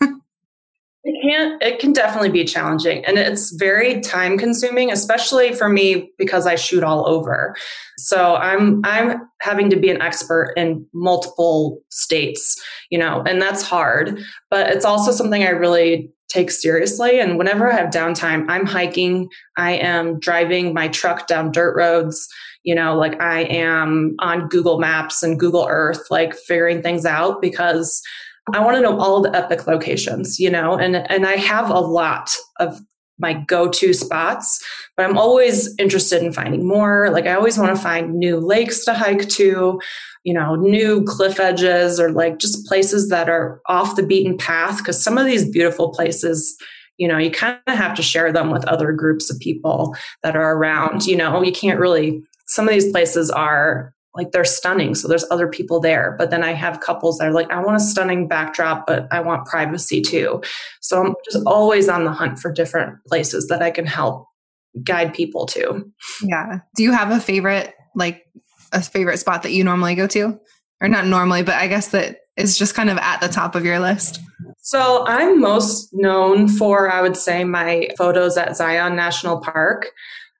It 1.07 1.21
can 1.23 1.59
it 1.61 1.79
can 1.81 1.93
definitely 1.93 2.31
be 2.31 2.45
challenging 2.45 3.05
and 3.05 3.19
it's 3.19 3.53
very 3.53 4.01
time 4.01 4.39
consuming 4.39 4.91
especially 4.91 5.53
for 5.53 5.69
me 5.69 6.11
because 6.17 6.47
I 6.47 6.55
shoot 6.55 6.83
all 6.83 7.07
over. 7.07 7.55
So 7.99 8.37
I'm 8.37 8.81
I'm 8.85 9.21
having 9.43 9.69
to 9.69 9.77
be 9.77 9.91
an 9.91 10.01
expert 10.01 10.55
in 10.57 10.87
multiple 10.95 11.79
states, 11.91 12.61
you 12.89 12.99
know, 12.99 13.23
and 13.27 13.41
that's 13.41 13.63
hard, 13.63 14.19
but 14.51 14.71
it's 14.71 14.87
also 14.87 15.13
something 15.13 15.43
I 15.43 15.51
really 15.51 16.11
take 16.29 16.51
seriously 16.51 17.21
and 17.21 17.37
whenever 17.37 17.71
I 17.71 17.77
have 17.77 17.91
downtime, 17.91 18.47
I'm 18.49 18.65
hiking, 18.65 19.29
I 19.59 19.73
am 19.73 20.19
driving 20.19 20.73
my 20.73 20.89
truck 20.89 21.27
down 21.27 21.53
dirt 21.53 21.77
roads, 21.77 22.27
you 22.63 22.75
know, 22.75 22.97
like 22.97 23.21
I 23.21 23.43
am 23.43 24.17
on 24.21 24.49
Google 24.49 24.79
Maps 24.79 25.23
and 25.23 25.39
Google 25.39 25.67
Earth 25.69 26.07
like 26.11 26.35
figuring 26.35 26.81
things 26.81 27.05
out 27.05 27.43
because 27.43 28.01
I 28.53 28.61
want 28.61 28.77
to 28.77 28.83
know 28.83 28.99
all 29.01 29.23
the 29.23 29.35
epic 29.35 29.67
locations, 29.67 30.39
you 30.39 30.51
know, 30.51 30.77
and 30.77 30.97
and 30.97 31.27
I 31.27 31.37
have 31.37 31.71
a 31.71 31.81
lot 31.81 32.31
of 32.61 32.81
my 33.19 33.33
go-to 33.33 33.95
spots, 33.95 34.63
but 34.97 35.07
I'm 35.07 35.17
always 35.17 35.73
interested 35.79 36.23
in 36.23 36.33
finding 36.33 36.67
more. 36.67 37.11
Like 37.11 37.27
I 37.27 37.35
always 37.35 37.57
want 37.57 37.75
to 37.75 37.81
find 37.81 38.15
new 38.15 38.39
lakes 38.39 38.85
to 38.85 38.93
hike 38.93 39.29
to, 39.31 39.81
you 40.25 40.35
know, 40.35 40.57
new 40.57 41.05
cliff 41.05 41.39
edges 41.39 42.01
or 42.01 42.11
like 42.11 42.39
just 42.39 42.67
places 42.67 43.09
that 43.11 43.29
are 43.29 43.61
off 43.69 43.97
the 43.97 44.03
beaten 44.03 44.37
path 44.37 44.79
because 44.79 45.03
some 45.03 45.17
of 45.17 45.27
these 45.27 45.49
beautiful 45.49 45.91
places 45.91 46.57
you 46.97 47.09
know 47.09 47.19
you 47.19 47.31
kind 47.31 47.59
of 47.67 47.77
have 47.77 47.95
to 47.97 48.03
share 48.03 48.33
them 48.33 48.51
with 48.51 48.65
other 48.67 48.93
groups 48.93 49.31
of 49.31 49.39
people 49.41 49.97
that 50.23 50.37
are 50.37 50.57
around 50.57 51.05
you 51.07 51.17
know 51.17 51.43
you 51.43 51.51
can't 51.51 51.81
really 51.81 52.23
some 52.47 52.69
of 52.69 52.75
these 52.75 52.91
places 52.93 53.31
are 53.31 53.94
like 54.15 54.33
they're 54.33 54.45
stunning. 54.45 54.95
So 54.95 55.09
there's 55.09 55.25
other 55.31 55.49
people 55.49 55.81
there. 55.81 56.15
But 56.19 56.31
then 56.31 56.45
I 56.45 56.53
have 56.53 56.81
couples 56.81 57.19
that 57.19 57.29
are 57.29 57.33
like, 57.33 57.51
I 57.51 57.61
want 57.61 57.77
a 57.77 57.81
stunning 57.81 58.29
backdrop, 58.29 58.87
but 58.87 59.09
I 59.11 59.21
want 59.21 59.47
privacy 59.47 60.01
too. 60.01 60.43
So 60.81 61.03
I'm 61.03 61.15
just 61.31 61.45
always 61.47 61.89
on 61.89 62.05
the 62.05 62.13
hunt 62.13 62.39
for 62.39 62.53
different 62.53 63.05
places 63.07 63.49
that 63.49 63.63
I 63.63 63.71
can 63.71 63.87
help 63.87 64.27
guide 64.83 65.15
people 65.15 65.47
to. 65.47 65.91
Yeah. 66.23 66.61
Do 66.77 66.83
you 66.83 66.93
have 66.93 67.11
a 67.11 67.21
favorite, 67.21 67.75
like 67.95 68.25
a 68.73 68.83
favorite 68.83 69.19
spot 69.19 69.43
that 69.43 69.53
you 69.53 69.65
normally 69.65 69.95
go 69.95 70.07
to? 70.09 70.39
Or 70.81 70.89
not 70.89 71.07
normally, 71.07 71.43
but 71.43 71.55
I 71.55 71.69
guess 71.69 71.89
that 71.89 72.19
is 72.37 72.59
just 72.59 72.75
kind 72.75 72.91
of 72.91 72.99
at 72.99 73.21
the 73.21 73.29
top 73.29 73.55
of 73.55 73.65
your 73.65 73.79
list? 73.79 74.21
So 74.59 75.05
I'm 75.07 75.41
most 75.41 75.91
known 75.93 76.49
for, 76.49 76.91
I 76.91 77.01
would 77.01 77.17
say, 77.17 77.45
my 77.45 77.89
photos 77.97 78.37
at 78.37 78.57
Zion 78.57 78.97
National 78.97 79.41
Park. 79.41 79.91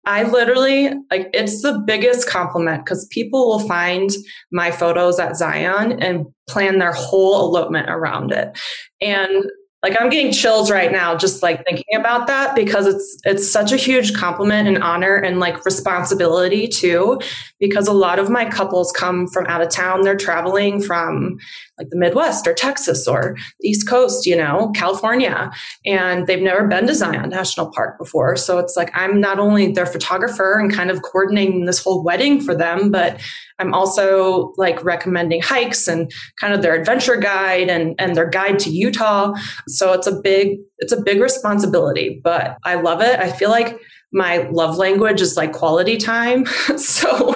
I 0.07 0.25
literally 0.25 0.91
like 1.11 1.31
it's 1.33 1.63
the 1.63 1.83
biggest 1.87 2.29
compliment 2.29 2.85
because 2.85 3.07
people 3.07 3.49
will 3.49 3.67
find 3.67 4.11
my 4.53 4.71
photos 4.71 5.19
at 5.19 5.37
Zion 5.37 6.01
and 6.03 6.27
plan 6.49 6.79
their 6.79 6.93
whole 6.93 7.47
elopement 7.47 7.89
around 7.89 8.33
it. 8.33 8.59
And 9.01 9.45
like 9.85 10.01
I'm 10.01 10.09
getting 10.09 10.33
chills 10.33 10.71
right 10.71 10.91
now 10.91 11.15
just 11.15 11.43
like 11.43 11.63
thinking 11.67 11.95
about 11.95 12.27
that 12.27 12.57
because 12.57 12.87
it's 12.87 13.19
it's 13.25 13.51
such 13.51 13.71
a 13.71 13.77
huge 13.77 14.15
compliment 14.15 14.67
and 14.67 14.83
honor 14.83 15.17
and 15.17 15.39
like 15.39 15.65
responsibility 15.67 16.67
too 16.67 17.21
because 17.61 17.87
a 17.87 17.93
lot 17.93 18.19
of 18.19 18.31
my 18.31 18.47
couples 18.47 18.91
come 18.93 19.27
from 19.29 19.47
out 19.47 19.61
of 19.61 19.69
town 19.69 20.01
they're 20.01 20.17
traveling 20.17 20.81
from 20.81 21.37
like 21.79 21.89
the 21.91 21.97
Midwest 21.97 22.47
or 22.47 22.55
Texas 22.55 23.09
or 23.09 23.37
East 23.63 23.89
Coast, 23.89 24.27
you 24.27 24.37
know, 24.37 24.71
California, 24.75 25.51
and 25.85 26.27
they've 26.27 26.43
never 26.43 26.67
been 26.67 26.87
to 26.87 26.95
Zion 26.95 27.31
National 27.31 27.71
Park 27.73 27.99
before. 27.99 28.37
So 28.37 28.59
it's 28.59 28.77
like 28.77 28.91
I'm 28.95 29.21
not 29.21 29.39
only 29.39 29.73
their 29.73 29.87
photographer 29.87 30.59
and 30.59 30.73
kind 30.73 30.91
of 30.91 31.03
coordinating 31.03 31.65
this 31.65 31.83
whole 31.83 32.05
wedding 32.05 32.41
for 32.41 32.55
them, 32.55 32.91
but 32.91 33.21
I'm 33.59 33.75
also 33.75 34.53
like 34.57 34.83
recommending 34.85 35.41
hikes 35.43 35.87
and 35.89 36.11
kind 36.41 36.55
of 36.55 36.63
their 36.63 36.75
adventure 36.75 37.17
guide 37.17 37.69
and 37.69 37.95
and 37.99 38.17
their 38.17 38.29
guide 38.29 38.59
to 38.61 38.71
Utah. 38.71 39.35
So 39.69 39.93
it's 39.93 40.07
a 40.07 40.21
big 40.21 40.59
it's 40.79 40.93
a 40.93 41.01
big 41.01 41.21
responsibility, 41.21 42.21
but 42.23 42.57
I 42.65 42.75
love 42.75 43.01
it. 43.01 43.19
I 43.19 43.31
feel 43.31 43.51
like 43.51 43.81
my 44.15 44.49
love 44.51 44.79
language 44.79 45.21
is 45.21 45.37
like 45.37 45.53
quality 45.53 45.97
time. 45.99 46.47
so, 46.77 47.35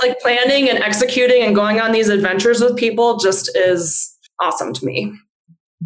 like 0.00 0.18
planning 0.20 0.70
and 0.70 0.78
executing 0.78 1.42
and 1.42 1.54
going 1.54 1.80
on 1.80 1.92
these 1.92 2.08
adventures 2.08 2.60
with 2.60 2.76
people 2.76 3.18
just 3.18 3.54
is 3.56 4.16
awesome 4.38 4.72
to 4.72 4.86
me. 4.86 5.12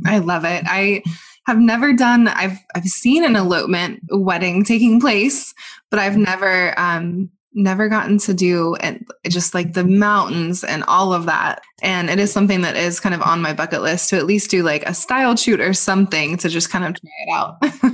I 0.06 0.18
love 0.18 0.44
it. 0.44 0.64
I 0.66 1.02
have 1.46 1.58
never 1.58 1.92
done 1.92 2.28
I've 2.28 2.58
I've 2.74 2.84
seen 2.84 3.24
an 3.24 3.36
elopement 3.36 4.00
wedding 4.10 4.64
taking 4.64 5.00
place, 5.00 5.54
but 5.90 5.98
I've 5.98 6.16
never 6.16 6.78
um 6.78 7.30
never 7.54 7.88
gotten 7.88 8.18
to 8.18 8.34
do 8.34 8.74
and 8.76 9.06
just 9.28 9.54
like 9.54 9.74
the 9.74 9.84
mountains 9.84 10.64
and 10.64 10.82
all 10.84 11.12
of 11.14 11.26
that. 11.26 11.62
And 11.82 12.10
it 12.10 12.18
is 12.18 12.32
something 12.32 12.62
that 12.62 12.76
is 12.76 12.98
kind 12.98 13.14
of 13.14 13.22
on 13.22 13.40
my 13.40 13.52
bucket 13.52 13.80
list 13.80 14.10
to 14.10 14.16
at 14.16 14.26
least 14.26 14.50
do 14.50 14.62
like 14.62 14.82
a 14.88 14.94
style 14.94 15.36
shoot 15.36 15.60
or 15.60 15.72
something 15.72 16.36
to 16.38 16.48
just 16.48 16.70
kind 16.70 16.84
of 16.84 17.00
try 17.00 17.10
it 17.20 17.32
out. 17.32 17.93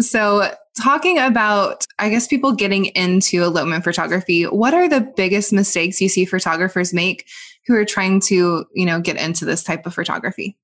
So, 0.00 0.52
talking 0.80 1.18
about, 1.18 1.84
I 1.98 2.08
guess, 2.08 2.28
people 2.28 2.52
getting 2.52 2.86
into 2.86 3.42
elopement 3.42 3.82
photography, 3.82 4.44
what 4.44 4.74
are 4.74 4.88
the 4.88 5.00
biggest 5.00 5.52
mistakes 5.52 6.00
you 6.00 6.08
see 6.08 6.24
photographers 6.24 6.94
make 6.94 7.26
who 7.66 7.74
are 7.74 7.84
trying 7.84 8.20
to, 8.20 8.64
you 8.74 8.86
know, 8.86 9.00
get 9.00 9.16
into 9.16 9.44
this 9.44 9.64
type 9.64 9.86
of 9.86 9.94
photography? 9.94 10.56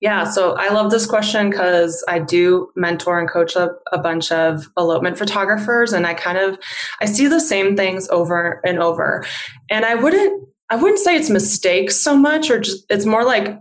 Yeah, 0.00 0.24
so 0.24 0.54
I 0.58 0.68
love 0.68 0.90
this 0.90 1.06
question 1.06 1.48
because 1.48 2.04
I 2.08 2.18
do 2.18 2.70
mentor 2.76 3.18
and 3.18 3.30
coach 3.30 3.56
a, 3.56 3.70
a, 3.90 3.96
bunch 3.96 4.30
of 4.32 4.68
elopement 4.76 5.16
photographers, 5.16 5.92
and 5.92 6.06
I 6.06 6.12
kind 6.12 6.36
of 6.36 6.58
I 7.00 7.06
see 7.06 7.26
the 7.26 7.40
same 7.40 7.74
things 7.76 8.08
over 8.10 8.60
and 8.66 8.82
over. 8.82 9.24
And 9.70 9.86
I 9.86 9.94
wouldn't 9.94 10.46
I 10.68 10.76
wouldn't 10.76 10.98
say 10.98 11.16
it's 11.16 11.30
mistakes 11.30 11.96
so 11.96 12.16
much, 12.16 12.50
or 12.50 12.60
just 12.60 12.84
it's 12.90 13.06
more 13.06 13.24
like 13.24 13.58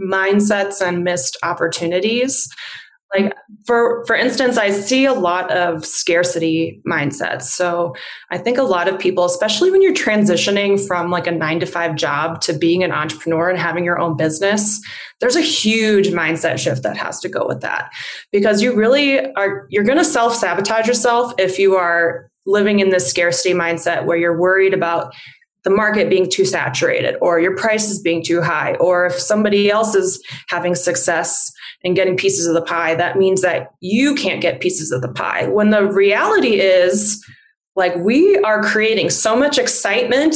mindsets 0.00 0.80
and 0.80 1.04
missed 1.04 1.36
opportunities. 1.42 2.48
Like 3.16 3.34
for 3.64 4.04
for 4.06 4.14
instance, 4.14 4.58
I 4.58 4.70
see 4.70 5.04
a 5.04 5.12
lot 5.12 5.50
of 5.50 5.84
scarcity 5.84 6.80
mindsets. 6.86 7.42
So 7.42 7.94
I 8.30 8.38
think 8.38 8.58
a 8.58 8.62
lot 8.62 8.88
of 8.88 8.98
people, 8.98 9.24
especially 9.24 9.70
when 9.70 9.82
you're 9.82 9.94
transitioning 9.94 10.84
from 10.86 11.10
like 11.10 11.26
a 11.26 11.30
9 11.30 11.60
to 11.60 11.66
5 11.66 11.96
job 11.96 12.40
to 12.42 12.52
being 12.52 12.84
an 12.84 12.92
entrepreneur 12.92 13.48
and 13.48 13.58
having 13.58 13.84
your 13.84 13.98
own 13.98 14.16
business, 14.16 14.80
there's 15.20 15.36
a 15.36 15.40
huge 15.40 16.08
mindset 16.08 16.58
shift 16.58 16.82
that 16.82 16.96
has 16.96 17.20
to 17.20 17.28
go 17.28 17.46
with 17.46 17.60
that. 17.60 17.90
Because 18.32 18.62
you 18.62 18.74
really 18.74 19.32
are 19.34 19.66
you're 19.70 19.84
going 19.84 19.98
to 19.98 20.04
self-sabotage 20.04 20.86
yourself 20.86 21.32
if 21.38 21.58
you 21.58 21.76
are 21.76 22.30
living 22.44 22.80
in 22.80 22.90
this 22.90 23.08
scarcity 23.08 23.54
mindset 23.54 24.04
where 24.04 24.16
you're 24.16 24.38
worried 24.38 24.74
about 24.74 25.12
the 25.64 25.70
market 25.70 26.08
being 26.08 26.30
too 26.30 26.44
saturated 26.44 27.16
or 27.20 27.40
your 27.40 27.56
prices 27.56 28.00
being 28.00 28.22
too 28.22 28.40
high 28.40 28.74
or 28.74 29.06
if 29.06 29.14
somebody 29.14 29.68
else 29.68 29.96
is 29.96 30.22
having 30.48 30.76
success 30.76 31.50
and 31.86 31.94
getting 31.94 32.16
pieces 32.16 32.46
of 32.46 32.54
the 32.54 32.62
pie 32.62 32.96
that 32.96 33.16
means 33.16 33.40
that 33.42 33.70
you 33.80 34.14
can't 34.16 34.42
get 34.42 34.60
pieces 34.60 34.90
of 34.90 35.00
the 35.02 35.08
pie. 35.08 35.46
When 35.46 35.70
the 35.70 35.84
reality 35.84 36.60
is 36.60 37.24
like 37.76 37.94
we 37.96 38.36
are 38.38 38.62
creating 38.62 39.10
so 39.10 39.36
much 39.36 39.56
excitement 39.56 40.34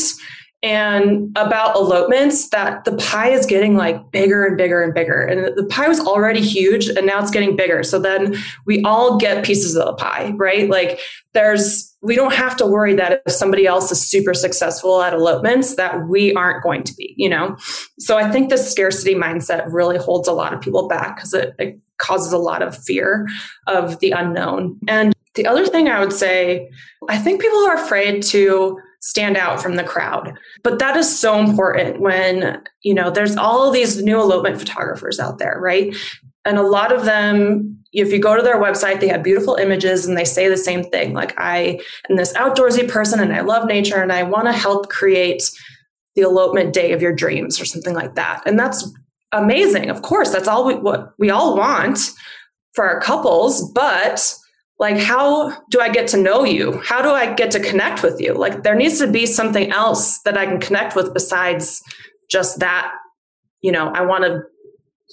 and 0.62 1.36
about 1.36 1.74
elopements 1.74 2.50
that 2.50 2.84
the 2.84 2.94
pie 2.96 3.30
is 3.30 3.46
getting 3.46 3.76
like 3.76 4.12
bigger 4.12 4.46
and 4.46 4.56
bigger 4.56 4.82
and 4.82 4.94
bigger. 4.94 5.22
And 5.22 5.56
the 5.56 5.64
pie 5.64 5.88
was 5.88 5.98
already 5.98 6.40
huge 6.40 6.86
and 6.88 7.06
now 7.06 7.20
it's 7.20 7.30
getting 7.30 7.56
bigger. 7.56 7.82
So 7.82 7.98
then 7.98 8.36
we 8.66 8.82
all 8.84 9.18
get 9.18 9.44
pieces 9.44 9.74
of 9.74 9.86
the 9.86 9.94
pie 9.94 10.32
right? 10.36 10.70
Like 10.70 11.00
there's 11.34 11.89
we 12.02 12.16
don't 12.16 12.32
have 12.32 12.56
to 12.56 12.66
worry 12.66 12.94
that 12.94 13.22
if 13.26 13.32
somebody 13.32 13.66
else 13.66 13.92
is 13.92 14.00
super 14.00 14.32
successful 14.32 15.02
at 15.02 15.12
elopements 15.12 15.76
that 15.76 16.08
we 16.08 16.32
aren't 16.34 16.62
going 16.62 16.82
to 16.82 16.94
be 16.94 17.14
you 17.16 17.28
know 17.28 17.56
so 17.98 18.16
i 18.16 18.30
think 18.30 18.48
the 18.50 18.58
scarcity 18.58 19.14
mindset 19.14 19.64
really 19.68 19.98
holds 19.98 20.28
a 20.28 20.32
lot 20.32 20.52
of 20.52 20.60
people 20.60 20.88
back 20.88 21.16
because 21.16 21.34
it, 21.34 21.54
it 21.58 21.78
causes 21.98 22.32
a 22.32 22.38
lot 22.38 22.62
of 22.62 22.76
fear 22.76 23.26
of 23.66 23.98
the 24.00 24.10
unknown 24.10 24.78
and 24.88 25.12
the 25.34 25.46
other 25.46 25.66
thing 25.66 25.88
i 25.88 26.00
would 26.00 26.12
say 26.12 26.68
i 27.08 27.18
think 27.18 27.40
people 27.40 27.60
are 27.60 27.76
afraid 27.76 28.22
to 28.22 28.78
stand 29.00 29.36
out 29.36 29.62
from 29.62 29.76
the 29.76 29.84
crowd. 29.84 30.38
But 30.62 30.78
that 30.78 30.96
is 30.96 31.18
so 31.18 31.38
important 31.38 32.00
when, 32.00 32.62
you 32.82 32.94
know, 32.94 33.10
there's 33.10 33.36
all 33.36 33.70
these 33.70 34.02
new 34.02 34.20
elopement 34.20 34.58
photographers 34.58 35.18
out 35.18 35.38
there, 35.38 35.58
right? 35.58 35.94
And 36.44 36.58
a 36.58 36.62
lot 36.62 36.92
of 36.92 37.04
them, 37.04 37.78
if 37.92 38.12
you 38.12 38.18
go 38.18 38.36
to 38.36 38.42
their 38.42 38.56
website, 38.56 39.00
they 39.00 39.08
have 39.08 39.22
beautiful 39.22 39.56
images 39.56 40.06
and 40.06 40.16
they 40.16 40.24
say 40.24 40.48
the 40.48 40.56
same 40.56 40.84
thing. 40.84 41.12
Like, 41.12 41.34
I 41.38 41.80
am 42.08 42.16
this 42.16 42.32
outdoorsy 42.34 42.88
person 42.88 43.20
and 43.20 43.32
I 43.32 43.40
love 43.40 43.66
nature 43.66 44.00
and 44.00 44.12
I 44.12 44.22
want 44.22 44.46
to 44.46 44.52
help 44.52 44.88
create 44.88 45.50
the 46.14 46.22
elopement 46.22 46.72
day 46.72 46.92
of 46.92 47.02
your 47.02 47.14
dreams 47.14 47.60
or 47.60 47.64
something 47.64 47.94
like 47.94 48.14
that. 48.14 48.42
And 48.46 48.58
that's 48.58 48.90
amazing. 49.32 49.90
Of 49.90 50.02
course, 50.02 50.30
that's 50.30 50.48
all 50.48 50.64
we, 50.64 50.74
what 50.74 51.12
we 51.18 51.30
all 51.30 51.56
want 51.56 51.98
for 52.72 52.88
our 52.88 53.00
couples. 53.00 53.70
But 53.72 54.34
like 54.80 54.96
how 54.96 55.50
do 55.70 55.78
i 55.78 55.88
get 55.88 56.08
to 56.08 56.16
know 56.16 56.42
you 56.42 56.80
how 56.80 57.00
do 57.00 57.10
i 57.10 57.32
get 57.32 57.52
to 57.52 57.60
connect 57.60 58.02
with 58.02 58.20
you 58.20 58.32
like 58.32 58.64
there 58.64 58.74
needs 58.74 58.98
to 58.98 59.06
be 59.06 59.26
something 59.26 59.70
else 59.70 60.20
that 60.22 60.36
i 60.36 60.44
can 60.44 60.58
connect 60.58 60.96
with 60.96 61.14
besides 61.14 61.80
just 62.28 62.58
that 62.58 62.90
you 63.60 63.70
know 63.70 63.88
i 63.90 64.00
want 64.00 64.24
to 64.24 64.40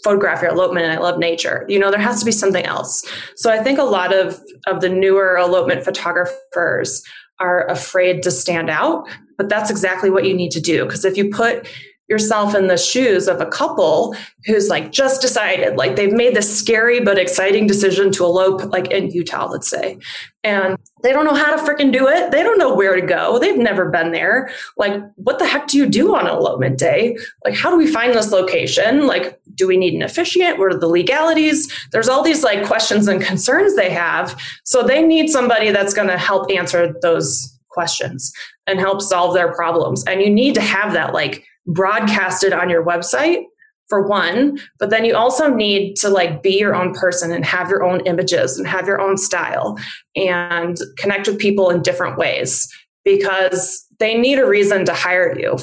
photograph 0.03 0.41
your 0.41 0.51
elopement 0.51 0.85
and 0.85 0.93
i 0.93 1.01
love 1.01 1.19
nature. 1.19 1.65
You 1.67 1.79
know 1.79 1.91
there 1.91 1.99
has 1.99 2.19
to 2.19 2.25
be 2.25 2.31
something 2.31 2.65
else. 2.65 3.03
So 3.35 3.51
i 3.51 3.61
think 3.61 3.79
a 3.79 3.83
lot 3.83 4.13
of 4.13 4.39
of 4.67 4.81
the 4.81 4.89
newer 4.89 5.37
elopement 5.37 5.83
photographers 5.83 7.03
are 7.39 7.67
afraid 7.67 8.23
to 8.23 8.31
stand 8.31 8.69
out 8.69 9.07
but 9.37 9.49
that's 9.49 9.69
exactly 9.69 10.09
what 10.09 10.25
you 10.25 10.33
need 10.33 10.51
to 10.51 10.59
do. 10.59 10.83
Because 10.85 11.05
if 11.05 11.15
you 11.15 11.29
put 11.29 11.67
yourself 12.09 12.55
in 12.55 12.67
the 12.67 12.77
shoes 12.77 13.27
of 13.27 13.41
a 13.41 13.45
couple 13.45 14.15
who's 14.45 14.69
like 14.69 14.91
just 14.91 15.21
decided, 15.21 15.75
like 15.75 15.95
they've 15.95 16.13
made 16.13 16.35
this 16.35 16.57
scary 16.57 16.99
but 16.99 17.17
exciting 17.17 17.67
decision 17.67 18.11
to 18.13 18.23
elope, 18.23 18.63
like 18.71 18.91
in 18.91 19.11
Utah, 19.11 19.47
let's 19.47 19.69
say. 19.69 19.97
And 20.43 20.77
they 21.03 21.11
don't 21.11 21.25
know 21.25 21.33
how 21.33 21.53
to 21.53 21.61
freaking 21.61 21.91
do 21.91 22.07
it. 22.07 22.31
They 22.31 22.41
don't 22.41 22.57
know 22.57 22.73
where 22.73 22.95
to 22.95 23.05
go. 23.05 23.37
They've 23.37 23.57
never 23.57 23.89
been 23.89 24.13
there. 24.13 24.49
Like, 24.77 25.01
what 25.15 25.39
the 25.39 25.45
heck 25.45 25.67
do 25.67 25.77
you 25.77 25.85
do 25.85 26.15
on 26.15 26.25
elopement 26.25 26.79
day? 26.79 27.17
Like, 27.43 27.55
how 27.55 27.69
do 27.69 27.77
we 27.77 27.87
find 27.87 28.13
this 28.13 28.31
location? 28.31 29.05
Like, 29.07 29.39
do 29.55 29.67
we 29.67 29.75
need 29.75 29.93
an 29.93 30.01
officiant? 30.01 30.57
What 30.57 30.73
are 30.73 30.79
the 30.79 30.87
legalities? 30.87 31.71
There's 31.91 32.07
all 32.07 32.23
these 32.23 32.43
like 32.43 32.65
questions 32.65 33.07
and 33.07 33.21
concerns 33.21 33.75
they 33.75 33.89
have. 33.89 34.39
So 34.63 34.81
they 34.83 35.03
need 35.03 35.29
somebody 35.29 35.71
that's 35.71 35.93
going 35.93 36.07
to 36.07 36.17
help 36.17 36.49
answer 36.51 36.95
those 37.01 37.53
questions 37.69 38.31
and 38.65 38.79
help 38.79 39.01
solve 39.01 39.33
their 39.33 39.53
problems. 39.53 40.03
And 40.05 40.21
you 40.21 40.29
need 40.29 40.55
to 40.55 40.61
have 40.61 40.93
that 40.93 41.13
like 41.13 41.43
broadcasted 41.67 42.53
on 42.53 42.69
your 42.69 42.83
website 42.83 43.43
for 43.87 44.05
one, 44.05 44.59
but 44.79 44.89
then 44.89 45.05
you 45.05 45.15
also 45.15 45.53
need 45.53 45.95
to 45.97 46.09
like 46.09 46.43
be 46.43 46.57
your 46.57 46.75
own 46.75 46.93
person 46.93 47.31
and 47.31 47.45
have 47.45 47.69
your 47.69 47.83
own 47.83 48.01
images 48.01 48.57
and 48.57 48.67
have 48.67 48.85
your 48.85 48.99
own 48.99 49.17
style 49.17 49.77
and 50.15 50.77
connect 50.97 51.27
with 51.27 51.39
people 51.39 51.69
in 51.69 51.81
different 51.81 52.17
ways 52.17 52.67
because 53.05 53.85
they 53.99 54.17
need 54.17 54.39
a 54.39 54.45
reason 54.45 54.85
to 54.85 54.93
hire 54.93 55.37
you. 55.39 55.57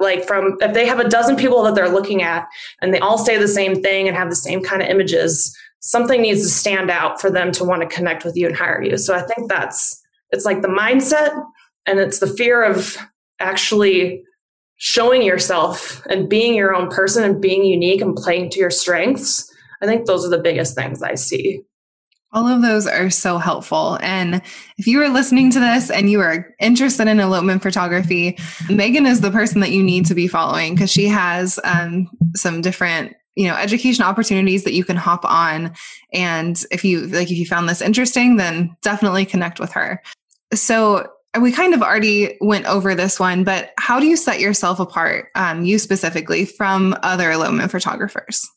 Like 0.00 0.26
from 0.26 0.56
if 0.60 0.72
they 0.72 0.86
have 0.86 1.00
a 1.00 1.08
dozen 1.08 1.36
people 1.36 1.62
that 1.64 1.74
they're 1.74 1.88
looking 1.88 2.22
at 2.22 2.46
and 2.80 2.94
they 2.94 3.00
all 3.00 3.18
say 3.18 3.36
the 3.36 3.48
same 3.48 3.82
thing 3.82 4.08
and 4.08 4.16
have 4.16 4.30
the 4.30 4.36
same 4.36 4.62
kind 4.62 4.80
of 4.80 4.88
images, 4.88 5.54
something 5.80 6.22
needs 6.22 6.42
to 6.42 6.48
stand 6.48 6.90
out 6.90 7.20
for 7.20 7.30
them 7.30 7.52
to 7.52 7.64
want 7.64 7.82
to 7.82 7.94
connect 7.94 8.24
with 8.24 8.36
you 8.36 8.46
and 8.46 8.56
hire 8.56 8.82
you. 8.82 8.96
So 8.96 9.14
I 9.14 9.22
think 9.22 9.50
that's 9.50 10.00
it's 10.30 10.44
like 10.44 10.62
the 10.62 10.68
mindset 10.68 11.34
and 11.84 11.98
it's 11.98 12.20
the 12.20 12.26
fear 12.26 12.62
of 12.62 12.96
actually 13.40 14.22
showing 14.76 15.22
yourself 15.22 16.04
and 16.10 16.28
being 16.28 16.54
your 16.54 16.74
own 16.74 16.88
person 16.88 17.24
and 17.24 17.40
being 17.40 17.64
unique 17.64 18.00
and 18.00 18.16
playing 18.16 18.50
to 18.50 18.58
your 18.58 18.70
strengths. 18.70 19.50
I 19.82 19.86
think 19.86 20.06
those 20.06 20.24
are 20.24 20.30
the 20.30 20.38
biggest 20.38 20.74
things 20.74 21.02
I 21.02 21.14
see. 21.14 21.62
All 22.32 22.48
of 22.48 22.62
those 22.62 22.86
are 22.88 23.10
so 23.10 23.38
helpful. 23.38 23.96
And 24.02 24.42
if 24.76 24.88
you 24.88 25.00
are 25.02 25.08
listening 25.08 25.50
to 25.52 25.60
this 25.60 25.88
and 25.88 26.10
you 26.10 26.20
are 26.20 26.52
interested 26.58 27.06
in 27.06 27.20
elopement 27.20 27.62
photography, 27.62 28.36
Megan 28.68 29.06
is 29.06 29.20
the 29.20 29.30
person 29.30 29.60
that 29.60 29.70
you 29.70 29.84
need 29.84 30.06
to 30.06 30.16
be 30.16 30.26
following 30.26 30.74
because 30.74 30.90
she 30.90 31.06
has 31.06 31.60
um, 31.62 32.10
some 32.34 32.60
different 32.60 33.14
you 33.36 33.48
know 33.48 33.54
education 33.56 34.04
opportunities 34.04 34.64
that 34.64 34.74
you 34.74 34.84
can 34.84 34.96
hop 34.96 35.24
on 35.24 35.72
and 36.12 36.64
if 36.70 36.84
you 36.84 37.06
like 37.08 37.30
if 37.30 37.36
you 37.36 37.44
found 37.44 37.68
this 37.68 37.82
interesting 37.82 38.36
then 38.36 38.76
definitely 38.82 39.24
connect 39.24 39.58
with 39.58 39.72
her 39.72 40.00
so 40.52 41.04
we 41.40 41.52
kind 41.52 41.74
of 41.74 41.82
already 41.82 42.36
went 42.40 42.66
over 42.66 42.94
this 42.94 43.18
one, 43.18 43.44
but 43.44 43.72
how 43.78 43.98
do 43.98 44.06
you 44.06 44.16
set 44.16 44.40
yourself 44.40 44.80
apart, 44.80 45.28
um, 45.34 45.64
you 45.64 45.78
specifically, 45.78 46.44
from 46.44 46.96
other 47.02 47.30
elopement 47.30 47.70
photographers? 47.70 48.48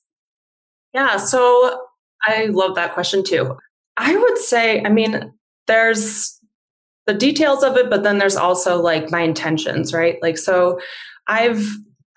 Yeah, 0.93 1.17
so 1.17 1.79
I 2.23 2.45
love 2.45 2.75
that 2.75 2.93
question 2.93 3.23
too. 3.23 3.57
I 3.97 4.15
would 4.15 4.37
say, 4.37 4.83
I 4.83 4.89
mean, 4.89 5.33
there's 5.67 6.39
the 7.07 7.13
details 7.13 7.63
of 7.63 7.77
it, 7.77 7.89
but 7.89 8.03
then 8.03 8.17
there's 8.17 8.35
also 8.35 8.81
like 8.81 9.11
my 9.11 9.21
intentions, 9.21 9.93
right? 9.93 10.17
Like, 10.21 10.37
so 10.37 10.79
I've 11.27 11.65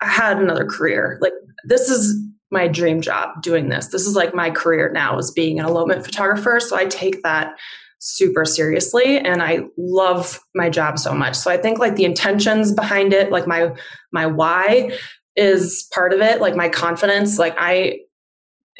had 0.01 0.37
another 0.37 0.65
career. 0.65 1.17
Like, 1.21 1.33
this 1.63 1.89
is 1.89 2.19
my 2.51 2.67
dream 2.67 3.01
job 3.01 3.41
doing 3.41 3.69
this. 3.69 3.87
This 3.87 4.05
is 4.05 4.15
like 4.15 4.35
my 4.35 4.51
career 4.51 4.91
now 4.91 5.17
is 5.17 5.31
being 5.31 5.59
an 5.59 5.65
elopement 5.65 6.05
photographer. 6.05 6.59
So 6.59 6.75
I 6.75 6.85
take 6.85 7.23
that 7.23 7.55
super 8.03 8.45
seriously 8.45 9.19
and 9.19 9.43
I 9.43 9.59
love 9.77 10.39
my 10.55 10.71
job 10.71 10.97
so 10.97 11.13
much. 11.13 11.35
So 11.35 11.51
I 11.51 11.57
think 11.57 11.77
like 11.77 11.95
the 11.95 12.03
intentions 12.03 12.73
behind 12.73 13.13
it, 13.13 13.31
like 13.31 13.45
my 13.45 13.75
my 14.11 14.25
why 14.25 14.97
is 15.35 15.87
part 15.93 16.11
of 16.11 16.19
it, 16.19 16.41
like 16.41 16.55
my 16.55 16.67
confidence, 16.67 17.37
like 17.37 17.55
I 17.59 17.99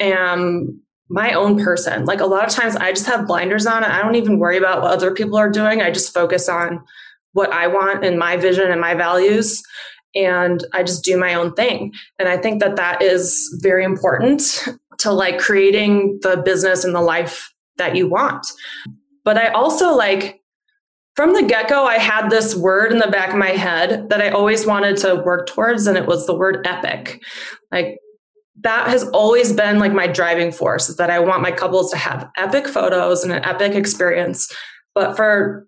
am 0.00 0.80
my 1.08 1.34
own 1.34 1.62
person. 1.62 2.04
Like 2.04 2.20
a 2.20 2.26
lot 2.26 2.44
of 2.44 2.50
times 2.50 2.74
I 2.74 2.90
just 2.90 3.06
have 3.06 3.28
blinders 3.28 3.64
on 3.64 3.84
and 3.84 3.92
I 3.92 4.02
don't 4.02 4.16
even 4.16 4.40
worry 4.40 4.58
about 4.58 4.82
what 4.82 4.90
other 4.90 5.14
people 5.14 5.36
are 5.36 5.50
doing. 5.50 5.80
I 5.80 5.92
just 5.92 6.12
focus 6.12 6.48
on 6.48 6.82
what 7.32 7.52
I 7.52 7.68
want 7.68 8.04
and 8.04 8.18
my 8.18 8.36
vision 8.36 8.72
and 8.72 8.80
my 8.80 8.94
values 8.94 9.62
and 10.16 10.64
I 10.72 10.82
just 10.82 11.04
do 11.04 11.16
my 11.16 11.34
own 11.34 11.54
thing. 11.54 11.92
And 12.18 12.28
I 12.28 12.36
think 12.38 12.60
that 12.60 12.74
that 12.74 13.02
is 13.02 13.56
very 13.62 13.84
important 13.84 14.66
to 14.98 15.12
like 15.12 15.38
creating 15.38 16.18
the 16.22 16.38
business 16.38 16.82
and 16.82 16.92
the 16.92 17.00
life 17.00 17.52
that 17.76 17.94
you 17.94 18.08
want. 18.08 18.46
But 19.24 19.38
I 19.38 19.48
also 19.48 19.94
like 19.94 20.40
from 21.14 21.34
the 21.34 21.42
get 21.42 21.68
go, 21.68 21.84
I 21.84 21.98
had 21.98 22.30
this 22.30 22.54
word 22.56 22.90
in 22.90 22.98
the 22.98 23.08
back 23.08 23.30
of 23.30 23.36
my 23.36 23.50
head 23.50 24.08
that 24.08 24.22
I 24.22 24.30
always 24.30 24.66
wanted 24.66 24.96
to 24.98 25.16
work 25.16 25.46
towards, 25.46 25.86
and 25.86 25.98
it 25.98 26.06
was 26.06 26.26
the 26.26 26.34
word 26.34 26.66
epic. 26.66 27.22
Like 27.70 27.98
that 28.60 28.88
has 28.88 29.08
always 29.10 29.52
been 29.52 29.78
like 29.78 29.92
my 29.92 30.06
driving 30.06 30.52
force 30.52 30.88
is 30.88 30.96
that 30.96 31.10
I 31.10 31.18
want 31.18 31.42
my 31.42 31.52
couples 31.52 31.90
to 31.90 31.96
have 31.96 32.28
epic 32.36 32.66
photos 32.66 33.22
and 33.22 33.32
an 33.32 33.44
epic 33.44 33.74
experience. 33.74 34.50
But 34.94 35.16
for 35.16 35.66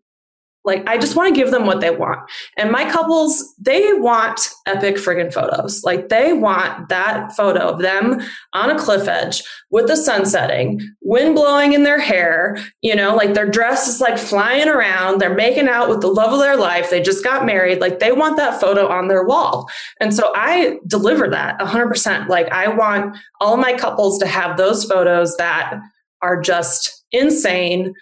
like, 0.64 0.88
I 0.88 0.96
just 0.96 1.14
want 1.14 1.34
to 1.34 1.38
give 1.38 1.50
them 1.50 1.66
what 1.66 1.80
they 1.80 1.90
want. 1.90 2.20
And 2.56 2.70
my 2.70 2.90
couples, 2.90 3.54
they 3.58 3.92
want 3.92 4.48
epic 4.66 4.96
friggin' 4.96 5.32
photos. 5.32 5.84
Like, 5.84 6.08
they 6.08 6.32
want 6.32 6.88
that 6.88 7.36
photo 7.36 7.68
of 7.68 7.80
them 7.80 8.22
on 8.54 8.70
a 8.70 8.78
cliff 8.78 9.06
edge 9.06 9.42
with 9.70 9.86
the 9.86 9.96
sun 9.96 10.24
setting, 10.24 10.80
wind 11.02 11.34
blowing 11.34 11.74
in 11.74 11.82
their 11.82 12.00
hair, 12.00 12.56
you 12.80 12.96
know, 12.96 13.14
like 13.14 13.34
their 13.34 13.48
dress 13.48 13.88
is 13.88 14.00
like 14.00 14.16
flying 14.16 14.68
around. 14.68 15.20
They're 15.20 15.34
making 15.34 15.68
out 15.68 15.90
with 15.90 16.00
the 16.00 16.08
love 16.08 16.32
of 16.32 16.38
their 16.38 16.56
life. 16.56 16.88
They 16.90 17.02
just 17.02 17.22
got 17.22 17.44
married. 17.44 17.80
Like, 17.80 17.98
they 17.98 18.12
want 18.12 18.38
that 18.38 18.60
photo 18.60 18.88
on 18.88 19.08
their 19.08 19.24
wall. 19.24 19.68
And 20.00 20.14
so 20.14 20.32
I 20.34 20.78
deliver 20.86 21.28
that 21.28 21.58
100%. 21.58 22.28
Like, 22.28 22.50
I 22.50 22.68
want 22.68 23.16
all 23.40 23.58
my 23.58 23.74
couples 23.74 24.18
to 24.20 24.26
have 24.26 24.56
those 24.56 24.84
photos 24.84 25.36
that 25.36 25.78
are 26.22 26.40
just 26.40 27.04
insane 27.12 27.94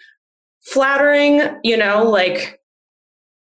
flattering, 0.65 1.41
you 1.63 1.77
know, 1.77 2.09
like 2.09 2.59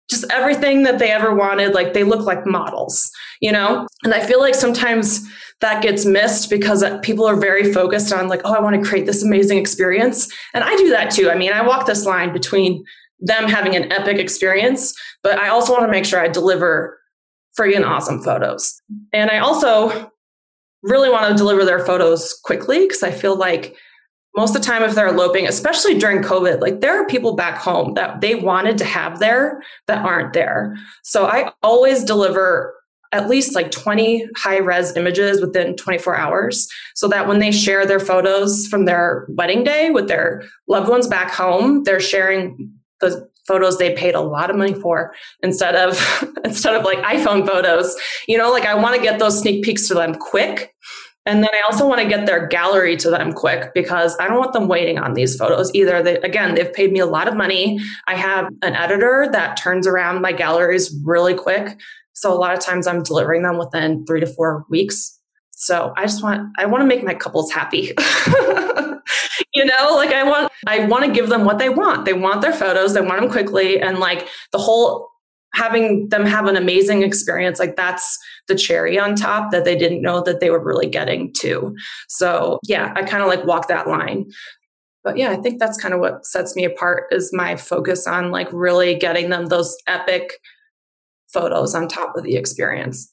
just 0.09 0.25
everything 0.31 0.85
that 0.85 0.99
they 0.99 1.11
ever 1.11 1.35
wanted. 1.35 1.75
Like 1.75 1.93
they 1.93 2.05
look 2.05 2.25
like 2.25 2.47
models, 2.47 3.11
you 3.41 3.51
know? 3.51 3.87
And 4.05 4.15
I 4.15 4.25
feel 4.25 4.41
like 4.41 4.55
sometimes 4.55 5.27
that 5.61 5.83
gets 5.83 6.05
missed 6.05 6.51
because 6.51 6.83
uh, 6.83 6.99
people 6.99 7.27
are 7.27 7.37
very 7.37 7.73
focused 7.73 8.13
on 8.13 8.29
like, 8.29 8.43
oh, 8.45 8.55
I 8.55 8.61
want 8.61 8.83
to 8.83 8.89
create 8.89 9.07
this 9.07 9.23
amazing 9.23 9.59
experience. 9.59 10.33
And 10.55 10.63
I 10.63 10.77
do 10.77 10.91
that 10.91 11.11
too. 11.11 11.31
I 11.31 11.35
mean, 11.35 11.53
I 11.53 11.67
walk 11.67 11.87
this 11.87 12.05
line 12.05 12.33
between 12.33 12.85
them 13.19 13.49
having 13.49 13.75
an 13.75 13.91
epic 13.91 14.19
experience, 14.19 14.95
but 15.23 15.39
I 15.39 15.49
also 15.49 15.73
want 15.73 15.85
to 15.85 15.91
make 15.91 16.05
sure 16.05 16.21
I 16.21 16.29
deliver 16.29 16.99
friggin' 17.59 17.87
awesome 17.87 18.23
photos. 18.23 18.81
And 19.15 19.31
I 19.31 19.39
also 19.39 20.13
really 20.83 21.09
want 21.09 21.31
to 21.31 21.37
deliver 21.37 21.65
their 21.65 21.85
photos 21.85 22.39
quickly 22.45 22.81
because 22.81 23.03
I 23.03 23.11
feel 23.11 23.37
like 23.37 23.75
most 24.37 24.55
of 24.55 24.63
the 24.63 24.67
time 24.67 24.83
if 24.83 24.95
they're 24.95 25.09
eloping 25.09 25.47
especially 25.47 25.99
during 25.99 26.23
covid 26.23 26.61
like 26.61 26.81
there 26.81 27.01
are 27.01 27.07
people 27.07 27.35
back 27.35 27.59
home 27.59 27.95
that 27.95 28.21
they 28.21 28.35
wanted 28.35 28.77
to 28.79 28.85
have 28.85 29.19
there 29.19 29.63
that 29.87 30.05
aren't 30.05 30.33
there. 30.33 30.77
So 31.03 31.27
i 31.27 31.53
always 31.63 32.05
deliver 32.05 32.75
at 33.13 33.29
least 33.29 33.55
like 33.55 33.71
20 33.71 34.29
high 34.37 34.59
res 34.59 34.97
images 34.97 35.41
within 35.41 35.77
24 35.77 36.17
hours 36.17 36.69
so 36.95 37.09
that 37.09 37.27
when 37.27 37.39
they 37.39 37.53
share 37.53 37.87
their 37.87 38.01
photos 38.01 38.67
from 38.67 38.85
their 38.85 39.27
wedding 39.31 39.65
day 39.65 39.91
with 39.91 40.09
their 40.09 40.43
loved 40.69 40.89
ones 40.89 41.07
back 41.07 41.33
home 41.33 41.85
they're 41.85 42.01
sharing 42.01 42.73
the 43.01 43.29
photos 43.47 43.79
they 43.79 43.95
paid 43.95 44.15
a 44.15 44.21
lot 44.21 44.51
of 44.51 44.57
money 44.57 44.75
for 44.75 45.15
instead 45.43 45.77
of 45.77 45.93
instead 46.45 46.75
of 46.75 46.85
like 46.85 46.99
iphone 46.99 47.47
photos. 47.47 47.97
You 48.27 48.39
know 48.39 48.51
like 48.51 48.65
i 48.65 48.75
want 48.75 48.97
to 48.97 49.03
get 49.03 49.19
those 49.19 49.41
sneak 49.41 49.65
peeks 49.65 49.89
to 49.89 49.95
them 49.95 50.15
quick 50.15 50.75
and 51.27 51.43
then 51.43 51.51
I 51.53 51.61
also 51.67 51.87
want 51.87 52.01
to 52.01 52.09
get 52.09 52.25
their 52.25 52.47
gallery 52.47 52.97
to 52.99 53.11
them 53.11 53.33
quick 53.33 53.75
because 53.75 54.17
I 54.21 54.29
don't 54.29 54.39
want 54.39 54.53
them 54.53 54.69
waiting 54.69 54.99
on 54.99 55.15
these 55.15 55.37
photos 55.37 55.75
either. 55.75 56.01
They, 56.03 56.19
again, 56.21 56.55
they've 56.55 56.73
paid 56.73 56.93
me 56.93 57.01
a 57.01 57.07
lot 57.07 57.27
of 57.27 57.37
money. 57.37 57.81
I 58.07 58.15
have 58.15 58.49
an 58.63 58.75
editor 58.75 59.29
that 59.33 59.57
turns 59.57 59.89
around 59.89 60.23
my 60.23 60.33
galleries 60.33 60.97
really 61.05 61.35
quick. 61.35 61.81
So 62.13 62.33
a 62.33 62.39
lot 62.39 62.55
of 62.55 62.61
times 62.61 62.87
I'm 62.87 63.03
delivering 63.03 63.43
them 63.43 63.59
within 63.59 64.07
three 64.07 64.21
to 64.21 64.27
four 64.27 64.65
weeks. 64.71 65.19
So 65.51 65.93
I 65.97 66.03
just 66.03 66.23
want, 66.23 66.53
I 66.59 66.67
want 66.67 66.83
to 66.83 66.87
make 66.87 67.03
my 67.03 67.15
couples 67.15 67.51
happy. 67.51 67.93
you 69.55 69.65
know, 69.65 69.95
like 69.97 70.13
I 70.13 70.23
want, 70.23 70.53
I 70.67 70.87
want 70.87 71.05
to 71.07 71.11
give 71.11 71.29
them 71.29 71.45
what 71.45 71.59
they 71.59 71.71
want. 71.71 72.05
They 72.05 72.13
want 72.13 72.41
their 72.41 72.53
photos. 72.53 72.95
They 72.95 73.01
want 73.01 73.21
them 73.21 73.31
quickly. 73.31 73.81
And 73.81 73.99
like 73.99 74.29
the 74.53 74.59
whole 74.59 75.11
having 75.57 76.09
them 76.11 76.27
have 76.27 76.47
an 76.47 76.57
amazing 76.57 77.03
experience 77.03 77.59
like 77.59 77.77
that's 77.77 78.19
the 78.47 78.55
cherry 78.55 78.99
on 78.99 79.17
top 79.17 79.51
that 79.51 79.65
they 79.65 79.77
didn't 79.77 80.03
know 80.03 80.23
that 80.23 80.39
they 80.39 80.51
were 80.51 80.63
really 80.63 80.87
getting 80.87 81.33
to. 81.41 81.75
So 82.09 82.61
yeah 82.65 82.93
i 82.95 83.03
kind 83.03 83.23
of 83.23 83.29
like 83.29 83.45
walk 83.45 83.69
that 83.69 83.89
line. 83.89 84.27
But 85.03 85.17
yeah 85.17 85.31
i 85.31 85.37
think 85.37 85.59
that's 85.59 85.81
kind 85.81 85.95
of 85.95 86.01
what 86.01 86.27
sets 86.27 86.55
me 86.55 86.65
apart 86.65 87.05
is 87.11 87.31
my 87.33 87.57
focus 87.57 88.07
on 88.07 88.31
like 88.31 88.49
really 88.53 88.95
getting 88.95 89.31
them 89.31 89.47
those 89.47 89.77
epic 89.87 90.35
photos 91.33 91.75
on 91.75 91.89
top 91.89 92.17
of 92.17 92.23
the 92.23 92.37
experience. 92.37 93.13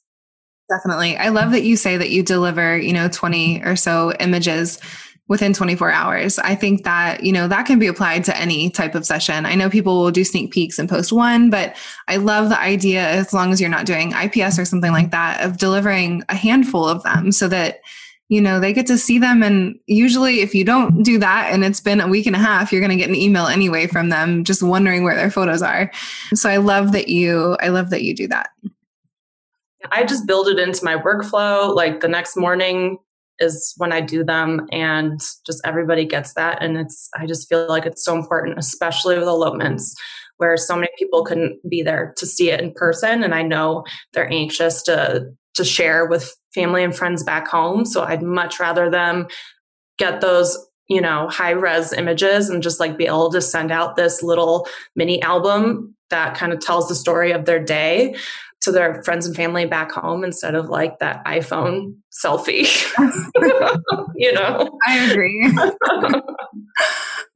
Definitely. 0.70 1.16
I 1.16 1.28
love 1.28 1.52
that 1.52 1.62
you 1.62 1.76
say 1.76 1.96
that 1.96 2.10
you 2.10 2.22
deliver 2.22 2.76
you 2.76 2.92
know 2.92 3.08
20 3.08 3.62
or 3.64 3.76
so 3.76 4.12
images 4.20 4.78
within 5.26 5.54
24 5.54 5.90
hours. 5.90 6.38
I 6.38 6.54
think 6.54 6.84
that, 6.84 7.22
you 7.22 7.32
know, 7.32 7.48
that 7.48 7.64
can 7.64 7.78
be 7.78 7.86
applied 7.86 8.24
to 8.24 8.36
any 8.36 8.68
type 8.68 8.94
of 8.94 9.06
session. 9.06 9.46
I 9.46 9.54
know 9.54 9.70
people 9.70 10.02
will 10.02 10.10
do 10.10 10.22
sneak 10.22 10.52
peeks 10.52 10.78
and 10.78 10.88
post 10.88 11.12
one, 11.12 11.48
but 11.48 11.76
I 12.08 12.16
love 12.16 12.50
the 12.50 12.60
idea, 12.60 13.08
as 13.08 13.32
long 13.32 13.50
as 13.50 13.60
you're 13.60 13.70
not 13.70 13.86
doing 13.86 14.12
IPS 14.12 14.58
or 14.58 14.66
something 14.66 14.92
like 14.92 15.12
that, 15.12 15.42
of 15.42 15.56
delivering 15.56 16.22
a 16.28 16.34
handful 16.34 16.86
of 16.86 17.02
them 17.04 17.32
so 17.32 17.48
that, 17.48 17.80
you 18.28 18.40
know, 18.40 18.60
they 18.60 18.74
get 18.74 18.86
to 18.88 18.98
see 18.98 19.18
them. 19.18 19.42
And 19.42 19.78
usually, 19.86 20.40
if 20.40 20.54
you 20.54 20.64
don't 20.64 21.02
do 21.02 21.18
that 21.18 21.50
and 21.52 21.64
it's 21.64 21.80
been 21.80 22.00
a 22.00 22.08
week 22.08 22.26
and 22.26 22.36
a 22.36 22.38
half, 22.38 22.70
you're 22.70 22.82
going 22.82 22.90
to 22.90 22.96
get 22.96 23.08
an 23.08 23.16
email 23.16 23.46
anyway 23.46 23.86
from 23.86 24.10
them 24.10 24.44
just 24.44 24.62
wondering 24.62 25.04
where 25.04 25.14
their 25.14 25.30
photos 25.30 25.62
are. 25.62 25.90
So 26.34 26.50
I 26.50 26.58
love 26.58 26.92
that 26.92 27.08
you, 27.08 27.56
I 27.60 27.68
love 27.68 27.90
that 27.90 28.02
you 28.02 28.14
do 28.14 28.28
that. 28.28 28.50
I 29.90 30.04
just 30.04 30.26
build 30.26 30.48
it 30.48 30.58
into 30.58 30.84
my 30.84 30.96
workflow. 30.96 31.74
Like 31.74 32.00
the 32.00 32.08
next 32.08 32.36
morning, 32.36 32.98
is 33.38 33.74
when 33.76 33.92
I 33.92 34.00
do 34.00 34.24
them 34.24 34.66
and 34.72 35.20
just 35.46 35.60
everybody 35.64 36.04
gets 36.04 36.34
that. 36.34 36.62
And 36.62 36.76
it's, 36.76 37.08
I 37.18 37.26
just 37.26 37.48
feel 37.48 37.68
like 37.68 37.86
it's 37.86 38.04
so 38.04 38.14
important, 38.14 38.58
especially 38.58 39.18
with 39.18 39.28
elopements 39.28 39.94
where 40.36 40.56
so 40.56 40.74
many 40.74 40.90
people 40.98 41.24
couldn't 41.24 41.58
be 41.68 41.82
there 41.82 42.12
to 42.16 42.26
see 42.26 42.50
it 42.50 42.60
in 42.60 42.72
person. 42.72 43.22
And 43.22 43.34
I 43.34 43.42
know 43.42 43.84
they're 44.12 44.32
anxious 44.32 44.82
to, 44.82 45.26
to 45.54 45.64
share 45.64 46.06
with 46.06 46.34
family 46.54 46.82
and 46.82 46.94
friends 46.94 47.22
back 47.22 47.48
home. 47.48 47.84
So 47.84 48.02
I'd 48.02 48.22
much 48.22 48.58
rather 48.58 48.90
them 48.90 49.26
get 49.98 50.20
those 50.20 50.58
you 50.88 51.00
know, 51.00 51.28
high 51.28 51.52
res 51.52 51.92
images 51.92 52.50
and 52.50 52.62
just 52.62 52.78
like 52.78 52.98
be 52.98 53.06
able 53.06 53.30
to 53.32 53.40
send 53.40 53.72
out 53.72 53.96
this 53.96 54.22
little 54.22 54.68
mini 54.94 55.22
album 55.22 55.94
that 56.10 56.36
kind 56.36 56.52
of 56.52 56.60
tells 56.60 56.88
the 56.88 56.94
story 56.94 57.32
of 57.32 57.46
their 57.46 57.62
day 57.62 58.14
to 58.64 58.72
their 58.72 59.02
friends 59.02 59.26
and 59.26 59.36
family 59.36 59.66
back 59.66 59.92
home 59.92 60.24
instead 60.24 60.54
of 60.54 60.68
like 60.68 60.98
that 60.98 61.24
iPhone 61.24 61.94
selfie. 62.12 62.68
you 64.16 64.32
know? 64.32 64.78
I 64.86 65.10
agree. 65.10 65.52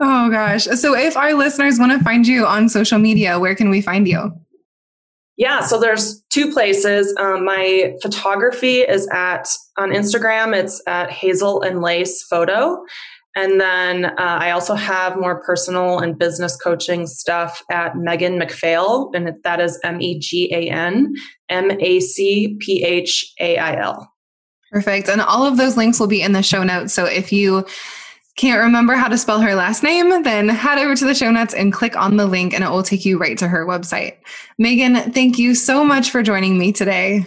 oh 0.00 0.30
gosh. 0.30 0.64
So 0.64 0.94
if 0.94 1.16
our 1.16 1.34
listeners 1.34 1.78
want 1.78 1.92
to 1.92 2.04
find 2.04 2.26
you 2.26 2.46
on 2.46 2.68
social 2.68 2.98
media, 2.98 3.38
where 3.38 3.54
can 3.54 3.70
we 3.70 3.80
find 3.80 4.08
you? 4.08 4.32
Yeah, 5.38 5.60
so 5.60 5.78
there's 5.78 6.20
two 6.30 6.52
places. 6.52 7.14
Um, 7.16 7.44
my 7.44 7.94
photography 8.02 8.80
is 8.80 9.08
at 9.12 9.48
on 9.76 9.90
Instagram. 9.90 10.52
It's 10.52 10.82
at 10.88 11.12
Hazel 11.12 11.62
and 11.62 11.80
Lace 11.80 12.24
Photo, 12.24 12.82
and 13.36 13.60
then 13.60 14.06
uh, 14.06 14.14
I 14.18 14.50
also 14.50 14.74
have 14.74 15.16
more 15.16 15.42
personal 15.42 16.00
and 16.00 16.18
business 16.18 16.56
coaching 16.56 17.06
stuff 17.06 17.62
at 17.70 17.96
Megan 17.96 18.38
MacPhail, 18.38 19.10
and 19.14 19.32
that 19.44 19.60
is 19.60 19.78
M 19.84 20.00
E 20.00 20.18
G 20.18 20.52
A 20.52 20.70
N 20.70 21.14
M 21.48 21.70
A 21.70 22.00
C 22.00 22.56
P 22.60 22.84
H 22.84 23.32
A 23.40 23.58
I 23.58 23.80
L. 23.80 24.12
Perfect. 24.72 25.08
And 25.08 25.20
all 25.20 25.46
of 25.46 25.56
those 25.56 25.76
links 25.76 25.98
will 25.98 26.08
be 26.08 26.20
in 26.20 26.32
the 26.32 26.42
show 26.42 26.62
notes. 26.62 26.92
So 26.92 27.04
if 27.04 27.32
you 27.32 27.64
can't 28.36 28.62
remember 28.62 28.94
how 28.94 29.08
to 29.08 29.18
spell 29.18 29.40
her 29.40 29.54
last 29.54 29.82
name, 29.82 30.22
then 30.22 30.48
head 30.48 30.78
over 30.78 30.94
to 30.94 31.04
the 31.04 31.14
show 31.14 31.30
notes 31.30 31.54
and 31.54 31.72
click 31.72 31.96
on 31.96 32.16
the 32.16 32.26
link, 32.26 32.54
and 32.54 32.62
it 32.62 32.70
will 32.70 32.82
take 32.82 33.04
you 33.04 33.18
right 33.18 33.38
to 33.38 33.48
her 33.48 33.66
website. 33.66 34.16
Megan, 34.58 35.12
thank 35.12 35.38
you 35.38 35.54
so 35.54 35.84
much 35.84 36.10
for 36.10 36.22
joining 36.22 36.58
me 36.58 36.72
today. 36.72 37.26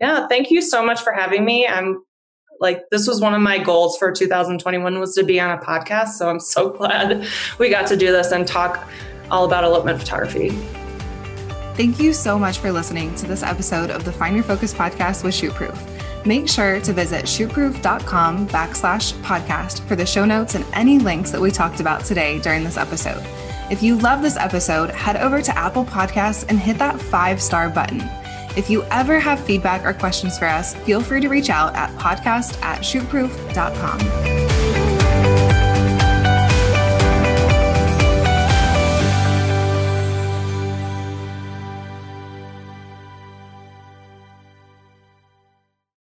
Yeah, 0.00 0.26
thank 0.28 0.50
you 0.50 0.60
so 0.60 0.84
much 0.84 1.00
for 1.00 1.12
having 1.12 1.44
me. 1.44 1.66
I'm 1.66 2.02
like 2.60 2.88
this 2.90 3.06
was 3.06 3.20
one 3.20 3.34
of 3.34 3.40
my 3.40 3.58
goals 3.58 3.96
for 3.98 4.12
2021 4.12 4.98
was 4.98 5.14
to 5.14 5.24
be 5.24 5.40
on 5.40 5.56
a 5.56 5.60
podcast. 5.60 6.10
So 6.10 6.28
i'm 6.28 6.40
so 6.40 6.70
glad 6.70 7.26
we 7.58 7.70
got 7.70 7.86
to 7.88 7.96
do 7.96 8.12
this 8.12 8.32
and 8.32 8.46
talk 8.46 8.88
all 9.30 9.44
about 9.44 9.64
elopement 9.64 9.98
photography. 9.98 10.50
Thank 11.76 11.98
you 12.00 12.12
so 12.12 12.38
much 12.38 12.58
for 12.58 12.72
listening 12.72 13.14
to 13.16 13.26
this 13.26 13.42
episode 13.42 13.90
of 13.90 14.04
the 14.04 14.12
find 14.12 14.34
your 14.34 14.44
focus 14.44 14.72
podcast 14.72 15.24
with 15.24 15.34
shootproof. 15.34 15.76
Make 16.24 16.48
sure 16.48 16.80
to 16.80 16.92
visit 16.92 17.26
shootproof.com 17.26 18.48
backslash 18.48 19.12
podcast 19.20 19.86
for 19.86 19.94
the 19.94 20.06
show 20.06 20.24
notes 20.24 20.54
and 20.54 20.64
any 20.72 20.98
links 20.98 21.30
that 21.30 21.40
we 21.40 21.50
talked 21.50 21.80
about 21.80 22.04
today 22.04 22.40
during 22.40 22.64
this 22.64 22.76
episode. 22.76 23.22
If 23.70 23.82
you 23.82 23.96
love 23.98 24.22
this 24.22 24.36
episode 24.36 24.90
head 24.90 25.16
over 25.16 25.42
to 25.42 25.58
apple 25.58 25.84
podcasts 25.84 26.46
and 26.48 26.58
hit 26.58 26.78
that 26.78 27.00
five 27.00 27.42
star 27.42 27.68
button 27.68 28.00
if 28.56 28.70
you 28.70 28.82
ever 28.84 29.18
have 29.18 29.38
feedback 29.40 29.84
or 29.84 29.92
questions 29.92 30.38
for 30.38 30.46
us, 30.46 30.74
feel 30.74 31.00
free 31.00 31.20
to 31.20 31.28
reach 31.28 31.50
out 31.50 31.74
at 31.74 31.90
podcast 31.98 32.60
at 32.62 32.80
shootproof.com. 32.80 34.65